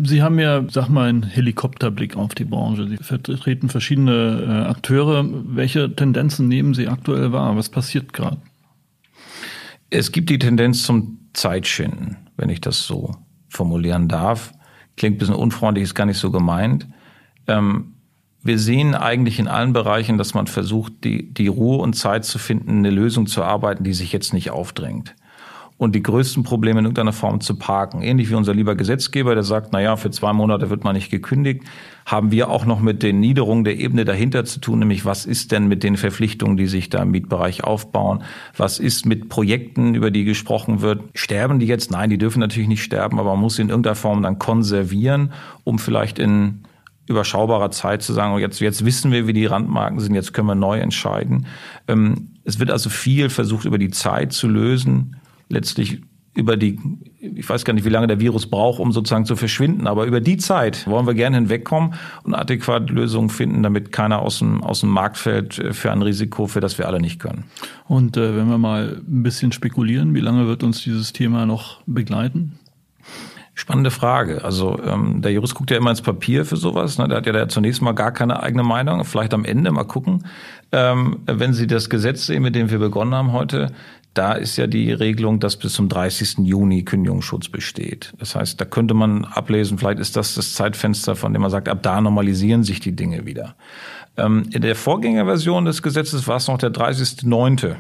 Sie 0.04 0.24
haben 0.24 0.40
ja, 0.40 0.64
sag 0.70 0.90
mal, 0.90 1.08
einen 1.08 1.24
Helikopterblick 1.24 2.18
auf 2.18 2.34
die 2.34 2.46
Branche. 2.46 2.88
Sie 2.88 2.98
vertreten 2.98 3.70
verschiedene 3.70 4.66
äh, 4.66 4.70
Akteure. 4.70 5.24
Welche 5.56 5.96
Tendenzen 5.96 6.48
nehmen 6.48 6.74
Sie 6.74 6.88
aktuell 6.88 7.32
wahr? 7.32 7.56
Was 7.56 7.70
passiert 7.70 8.12
gerade? 8.12 8.38
Es 9.92 10.12
gibt 10.12 10.30
die 10.30 10.40
Tendenz 10.40 10.84
zum 10.84 11.20
Zeitschinden, 11.34 12.18
wenn 12.38 12.50
ich 12.50 12.60
das 12.60 12.86
so 12.86 13.16
formulieren 13.50 14.08
darf. 14.08 14.52
Klingt 14.98 15.18
ein 15.18 15.20
bisschen 15.20 15.36
unfreundlich, 15.36 15.84
ist 15.84 15.96
gar 15.96 16.06
nicht 16.06 16.18
so 16.18 16.32
gemeint. 16.32 16.88
Ähm, 17.48 17.94
wir 18.48 18.60
sehen 18.60 18.96
eigentlich 18.96 19.40
in 19.40 19.48
allen 19.48 19.74
Bereichen, 19.74 20.18
dass 20.18 20.34
man 20.34 20.48
versucht, 20.48 21.04
die, 21.04 21.34
die 21.34 21.48
Ruhe 21.48 21.80
und 21.80 21.94
Zeit 21.94 22.24
zu 22.24 22.40
finden, 22.40 22.78
eine 22.78 22.92
Lösung 22.92 23.28
zu 23.28 23.44
arbeiten, 23.44 23.84
die 23.84 23.94
sich 23.94 24.14
jetzt 24.14 24.34
nicht 24.34 24.52
aufdrängt. 24.52 25.16
Und 25.80 25.94
die 25.94 26.02
größten 26.02 26.42
Probleme 26.44 26.80
in 26.80 26.86
irgendeiner 26.86 27.14
Form 27.14 27.40
zu 27.40 27.56
parken. 27.56 28.02
Ähnlich 28.02 28.32
wie 28.32 28.36
unser 28.36 28.56
lieber 28.56 28.74
Gesetzgeber, 28.74 29.36
der 29.36 29.44
sagt, 29.44 29.74
na 29.74 29.80
ja, 29.80 29.96
für 29.96 30.10
zwei 30.10 30.34
Monate 30.34 30.72
wird 30.72 30.84
man 30.84 30.96
nicht 30.96 31.12
gekündigt, 31.12 31.66
haben 32.06 32.32
wir 32.32 32.50
auch 32.50 32.66
noch 32.66 32.80
mit 32.80 33.04
den 33.04 33.20
Niederungen 33.20 33.64
der 33.64 33.78
Ebene 33.78 34.04
dahinter 34.04 34.44
zu 34.46 34.60
tun, 34.60 34.80
nämlich 34.80 35.06
was 35.06 35.26
ist 35.26 35.52
denn 35.52 35.68
mit 35.68 35.84
den 35.84 35.98
Verpflichtungen, 35.98 36.58
die 36.58 36.66
sich 36.66 36.90
da 36.90 37.04
im 37.04 37.12
Mietbereich 37.12 37.64
aufbauen? 37.64 38.24
Was 38.56 38.80
ist 38.80 39.06
mit 39.06 39.30
Projekten, 39.30 39.94
über 39.94 40.10
die 40.10 40.24
gesprochen 40.24 40.82
wird? 40.82 41.04
Sterben 41.14 41.60
die 41.60 41.68
jetzt? 41.68 41.92
Nein, 41.92 42.10
die 42.10 42.18
dürfen 42.18 42.40
natürlich 42.40 42.70
nicht 42.70 42.84
sterben, 42.84 43.20
aber 43.20 43.32
man 43.32 43.42
muss 43.42 43.58
sie 43.58 43.62
in 43.62 43.70
irgendeiner 43.70 43.96
Form 43.96 44.24
dann 44.24 44.40
konservieren, 44.40 45.34
um 45.64 45.78
vielleicht 45.78 46.18
in 46.18 46.64
überschaubarer 47.08 47.72
Zeit 47.72 48.04
zu 48.04 48.14
sagen, 48.14 48.34
oh, 48.34 48.38
jetzt, 48.38 48.60
jetzt 48.60 48.86
wissen 48.86 49.12
wir, 49.12 49.28
wie 49.28 49.34
die 49.34 49.46
Randmarken 49.46 50.00
sind, 50.00 50.14
jetzt 50.14 50.34
können 50.34 50.48
wir 50.48 50.56
neu 50.56 50.80
entscheiden. 50.80 51.48
Ähm, 51.88 52.30
es 52.44 52.60
wird 52.60 52.72
also 52.72 52.90
viel 52.90 53.30
versucht, 53.30 53.66
über 53.66 53.78
die 53.78 53.90
Zeit 53.90 54.34
zu 54.34 54.48
lösen, 54.48 55.18
letztlich 55.50 56.02
über 56.38 56.56
die, 56.56 56.80
ich 57.20 57.50
weiß 57.50 57.66
gar 57.66 57.74
nicht, 57.74 57.84
wie 57.84 57.90
lange 57.90 58.06
der 58.06 58.20
Virus 58.20 58.48
braucht, 58.48 58.80
um 58.80 58.92
sozusagen 58.92 59.26
zu 59.26 59.36
verschwinden, 59.36 59.88
aber 59.88 60.06
über 60.06 60.22
die 60.22 60.38
Zeit 60.38 60.86
wollen 60.86 61.08
wir 61.08 61.16
gerne 61.16 61.36
hinwegkommen 61.36 61.96
und 62.24 62.36
adäquate 62.36 62.94
Lösungen 62.94 63.30
finden, 63.30 63.64
damit 63.64 63.92
keiner 63.92 64.20
aus 64.20 64.38
dem, 64.38 64.64
aus 64.64 64.82
dem 64.82 64.90
Markt 64.90 65.18
fällt 65.18 65.58
äh, 65.58 65.74
für 65.74 65.92
ein 65.92 66.04
Risiko, 66.04 66.46
für 66.46 66.60
das 66.60 66.78
wir 66.78 66.88
alle 66.88 67.02
nicht 67.02 67.20
können. 67.20 67.46
Und 67.88 68.18
äh, 68.18 68.38
wenn 68.38 68.50
wir 68.50 68.60
mal 68.60 69.02
ein 69.08 69.24
bisschen 69.24 69.52
spekulieren, 69.52 70.14
wie 70.14 70.20
lange 70.20 70.46
wird 70.46 70.62
uns 70.62 70.84
dieses 70.84 71.12
Thema 71.12 71.48
noch 71.48 71.82
begleiten? 71.88 72.60
Spannende 73.60 73.90
Frage. 73.90 74.44
Also 74.44 74.80
ähm, 74.84 75.24
der 75.24 75.32
Jurist 75.32 75.56
guckt 75.56 75.72
ja 75.72 75.78
immer 75.78 75.90
ins 75.90 76.04
Papier 76.04 76.46
für 76.46 76.58
sowas. 76.58 77.00
Ne? 77.00 77.08
Der 77.08 77.18
hat 77.18 77.26
ja 77.26 77.32
da 77.32 77.50
zunächst 77.50 77.82
mal 77.82 77.94
gar 77.94 78.12
keine 78.12 78.44
eigene 78.44 78.62
Meinung. 78.62 79.04
Vielleicht 79.04 79.34
am 79.34 79.46
Ende 79.46 79.72
mal 79.72 79.84
gucken. 79.84 80.26
Ähm, 80.72 81.22
wenn 81.26 81.54
Sie 81.54 81.66
das 81.66 81.90
Gesetz 81.90 82.28
sehen, 82.28 82.44
mit 82.44 82.54
dem 82.54 82.70
wir 82.70 82.78
begonnen 82.78 83.16
haben 83.16 83.32
heute, 83.32 83.72
da 84.14 84.34
ist 84.34 84.58
ja 84.58 84.68
die 84.68 84.92
Regelung, 84.92 85.40
dass 85.40 85.56
bis 85.56 85.74
zum 85.74 85.90
30. 85.90 86.46
Juni 86.46 86.84
Kündigungsschutz 86.84 87.50
besteht. 87.50 88.14
Das 88.20 88.36
heißt, 88.36 88.62
da 88.62 88.66
könnte 88.66 88.94
man 88.94 89.26
ablesen, 89.26 89.80
vielleicht 89.80 89.98
ist 90.00 90.16
das 90.16 90.36
das 90.36 90.54
Zeitfenster, 90.54 91.16
von 91.16 91.34
dem 91.34 91.42
man 91.42 91.50
sagt, 91.50 91.68
ab 91.68 91.82
da 91.82 92.00
normalisieren 92.00 92.62
sich 92.62 92.80
die 92.80 92.96
Dinge 92.96 93.26
wieder. 93.26 93.56
Ähm, 94.18 94.44
in 94.52 94.62
der 94.62 94.76
Vorgängerversion 94.76 95.66
des 95.66 95.82
Gesetzes 95.82 96.28
war 96.28 96.38
es 96.38 96.48
noch 96.48 96.60
der 96.60 96.72
30.9. 96.72 97.76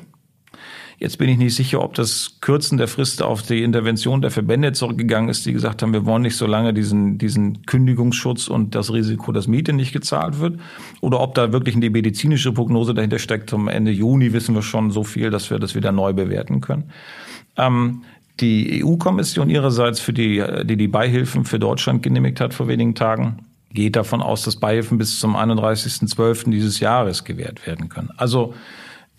Jetzt 0.99 1.19
bin 1.19 1.29
ich 1.29 1.37
nicht 1.37 1.53
sicher, 1.53 1.83
ob 1.83 1.93
das 1.93 2.37
Kürzen 2.41 2.79
der 2.79 2.87
Frist 2.87 3.21
auf 3.21 3.43
die 3.43 3.61
Intervention 3.61 4.19
der 4.23 4.31
Verbände 4.31 4.71
zurückgegangen 4.71 5.29
ist, 5.29 5.45
die 5.45 5.53
gesagt 5.53 5.83
haben, 5.83 5.93
wir 5.93 6.05
wollen 6.07 6.23
nicht 6.23 6.35
so 6.35 6.47
lange 6.47 6.73
diesen, 6.73 7.19
diesen 7.19 7.63
Kündigungsschutz 7.67 8.47
und 8.47 8.73
das 8.73 8.91
Risiko, 8.91 9.31
dass 9.31 9.47
Miete 9.47 9.73
nicht 9.73 9.93
gezahlt 9.93 10.39
wird, 10.39 10.59
oder 11.01 11.19
ob 11.19 11.35
da 11.35 11.53
wirklich 11.53 11.75
eine 11.75 11.91
medizinische 11.91 12.51
Prognose 12.51 12.95
dahinter 12.95 13.19
steckt. 13.19 13.51
Zum 13.51 13.67
Ende 13.67 13.91
Juni 13.91 14.33
wissen 14.33 14.55
wir 14.55 14.63
schon 14.63 14.89
so 14.89 15.03
viel, 15.03 15.29
dass 15.29 15.51
wir 15.51 15.59
das 15.59 15.75
wieder 15.75 15.91
neu 15.91 16.13
bewerten 16.13 16.61
können. 16.61 16.85
Ähm, 17.57 18.01
die 18.39 18.83
EU-Kommission 18.83 19.51
ihrerseits, 19.51 19.99
für 19.99 20.13
die, 20.13 20.43
die 20.63 20.77
die 20.77 20.87
Beihilfen 20.87 21.45
für 21.45 21.59
Deutschland 21.59 22.01
genehmigt 22.01 22.41
hat 22.41 22.55
vor 22.55 22.67
wenigen 22.67 22.95
Tagen, 22.95 23.45
geht 23.71 23.95
davon 23.95 24.21
aus, 24.21 24.43
dass 24.43 24.55
Beihilfen 24.55 24.97
bis 24.97 25.19
zum 25.19 25.35
31.12. 25.35 26.49
dieses 26.49 26.79
Jahres 26.79 27.23
gewährt 27.23 27.67
werden 27.67 27.89
können. 27.89 28.09
Also 28.17 28.55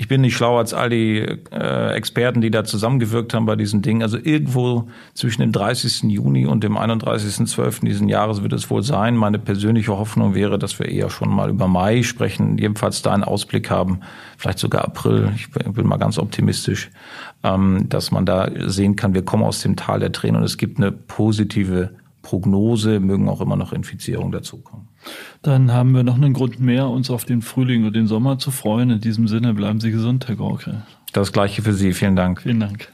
ich 0.00 0.06
bin 0.06 0.20
nicht 0.20 0.36
schlauer 0.36 0.60
als 0.60 0.74
all 0.74 0.90
die 0.90 1.18
äh, 1.50 1.92
Experten, 1.92 2.40
die 2.40 2.52
da 2.52 2.62
zusammengewirkt 2.62 3.34
haben 3.34 3.46
bei 3.46 3.56
diesen 3.56 3.82
Dingen. 3.82 4.02
Also 4.02 4.16
irgendwo 4.16 4.88
zwischen 5.12 5.40
dem 5.40 5.50
30. 5.50 6.04
Juni 6.04 6.46
und 6.46 6.62
dem 6.62 6.78
31.12. 6.78 7.84
diesen 7.84 8.08
Jahres 8.08 8.44
wird 8.44 8.52
es 8.52 8.70
wohl 8.70 8.84
sein. 8.84 9.16
Meine 9.16 9.40
persönliche 9.40 9.98
Hoffnung 9.98 10.36
wäre, 10.36 10.56
dass 10.56 10.78
wir 10.78 10.86
eher 10.86 11.10
schon 11.10 11.30
mal 11.30 11.50
über 11.50 11.66
Mai 11.66 12.04
sprechen, 12.04 12.58
jedenfalls 12.58 13.02
da 13.02 13.12
einen 13.12 13.24
Ausblick 13.24 13.70
haben, 13.70 14.00
vielleicht 14.36 14.60
sogar 14.60 14.84
April. 14.84 15.32
Ich 15.34 15.50
bin 15.50 15.86
mal 15.88 15.98
ganz 15.98 16.16
optimistisch, 16.16 16.90
ähm, 17.42 17.88
dass 17.88 18.12
man 18.12 18.24
da 18.24 18.48
sehen 18.68 18.94
kann, 18.94 19.14
wir 19.14 19.24
kommen 19.24 19.42
aus 19.42 19.62
dem 19.62 19.74
Tal 19.74 19.98
der 19.98 20.12
Tränen 20.12 20.36
und 20.36 20.44
es 20.44 20.58
gibt 20.58 20.78
eine 20.78 20.92
positive 20.92 21.90
Prognose, 22.22 23.00
mögen 23.00 23.28
auch 23.28 23.40
immer 23.40 23.56
noch 23.56 23.72
Infizierungen 23.72 24.30
dazukommen. 24.30 24.87
Dann 25.42 25.72
haben 25.72 25.94
wir 25.94 26.02
noch 26.02 26.16
einen 26.16 26.32
Grund 26.32 26.60
mehr, 26.60 26.88
uns 26.88 27.10
auf 27.10 27.24
den 27.24 27.42
Frühling 27.42 27.84
und 27.84 27.94
den 27.94 28.06
Sommer 28.06 28.38
zu 28.38 28.50
freuen. 28.50 28.90
In 28.90 29.00
diesem 29.00 29.28
Sinne 29.28 29.54
bleiben 29.54 29.80
Sie 29.80 29.90
gesund, 29.90 30.26
Herr 30.28 30.36
Gorke. 30.36 30.82
Das 31.12 31.32
gleiche 31.32 31.62
für 31.62 31.72
Sie. 31.72 31.92
Vielen 31.92 32.16
Dank. 32.16 32.42
Vielen 32.42 32.60
Dank. 32.60 32.88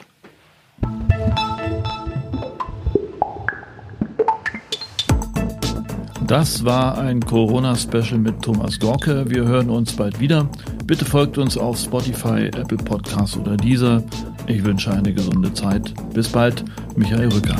Das 6.26 6.64
war 6.64 6.96
ein 6.98 7.20
Corona-Special 7.20 8.18
mit 8.18 8.40
Thomas 8.40 8.80
Gorke. 8.80 9.28
Wir 9.28 9.44
hören 9.44 9.68
uns 9.68 9.92
bald 9.92 10.20
wieder. 10.20 10.48
Bitte 10.86 11.04
folgt 11.04 11.36
uns 11.36 11.58
auf 11.58 11.78
Spotify, 11.78 12.46
Apple 12.46 12.78
Podcasts 12.78 13.36
oder 13.36 13.56
dieser. 13.58 14.02
Ich 14.46 14.64
wünsche 14.64 14.90
eine 14.90 15.12
gesunde 15.12 15.52
Zeit. 15.52 15.92
Bis 16.14 16.28
bald, 16.28 16.64
Michael 16.96 17.28
Rücker. 17.28 17.56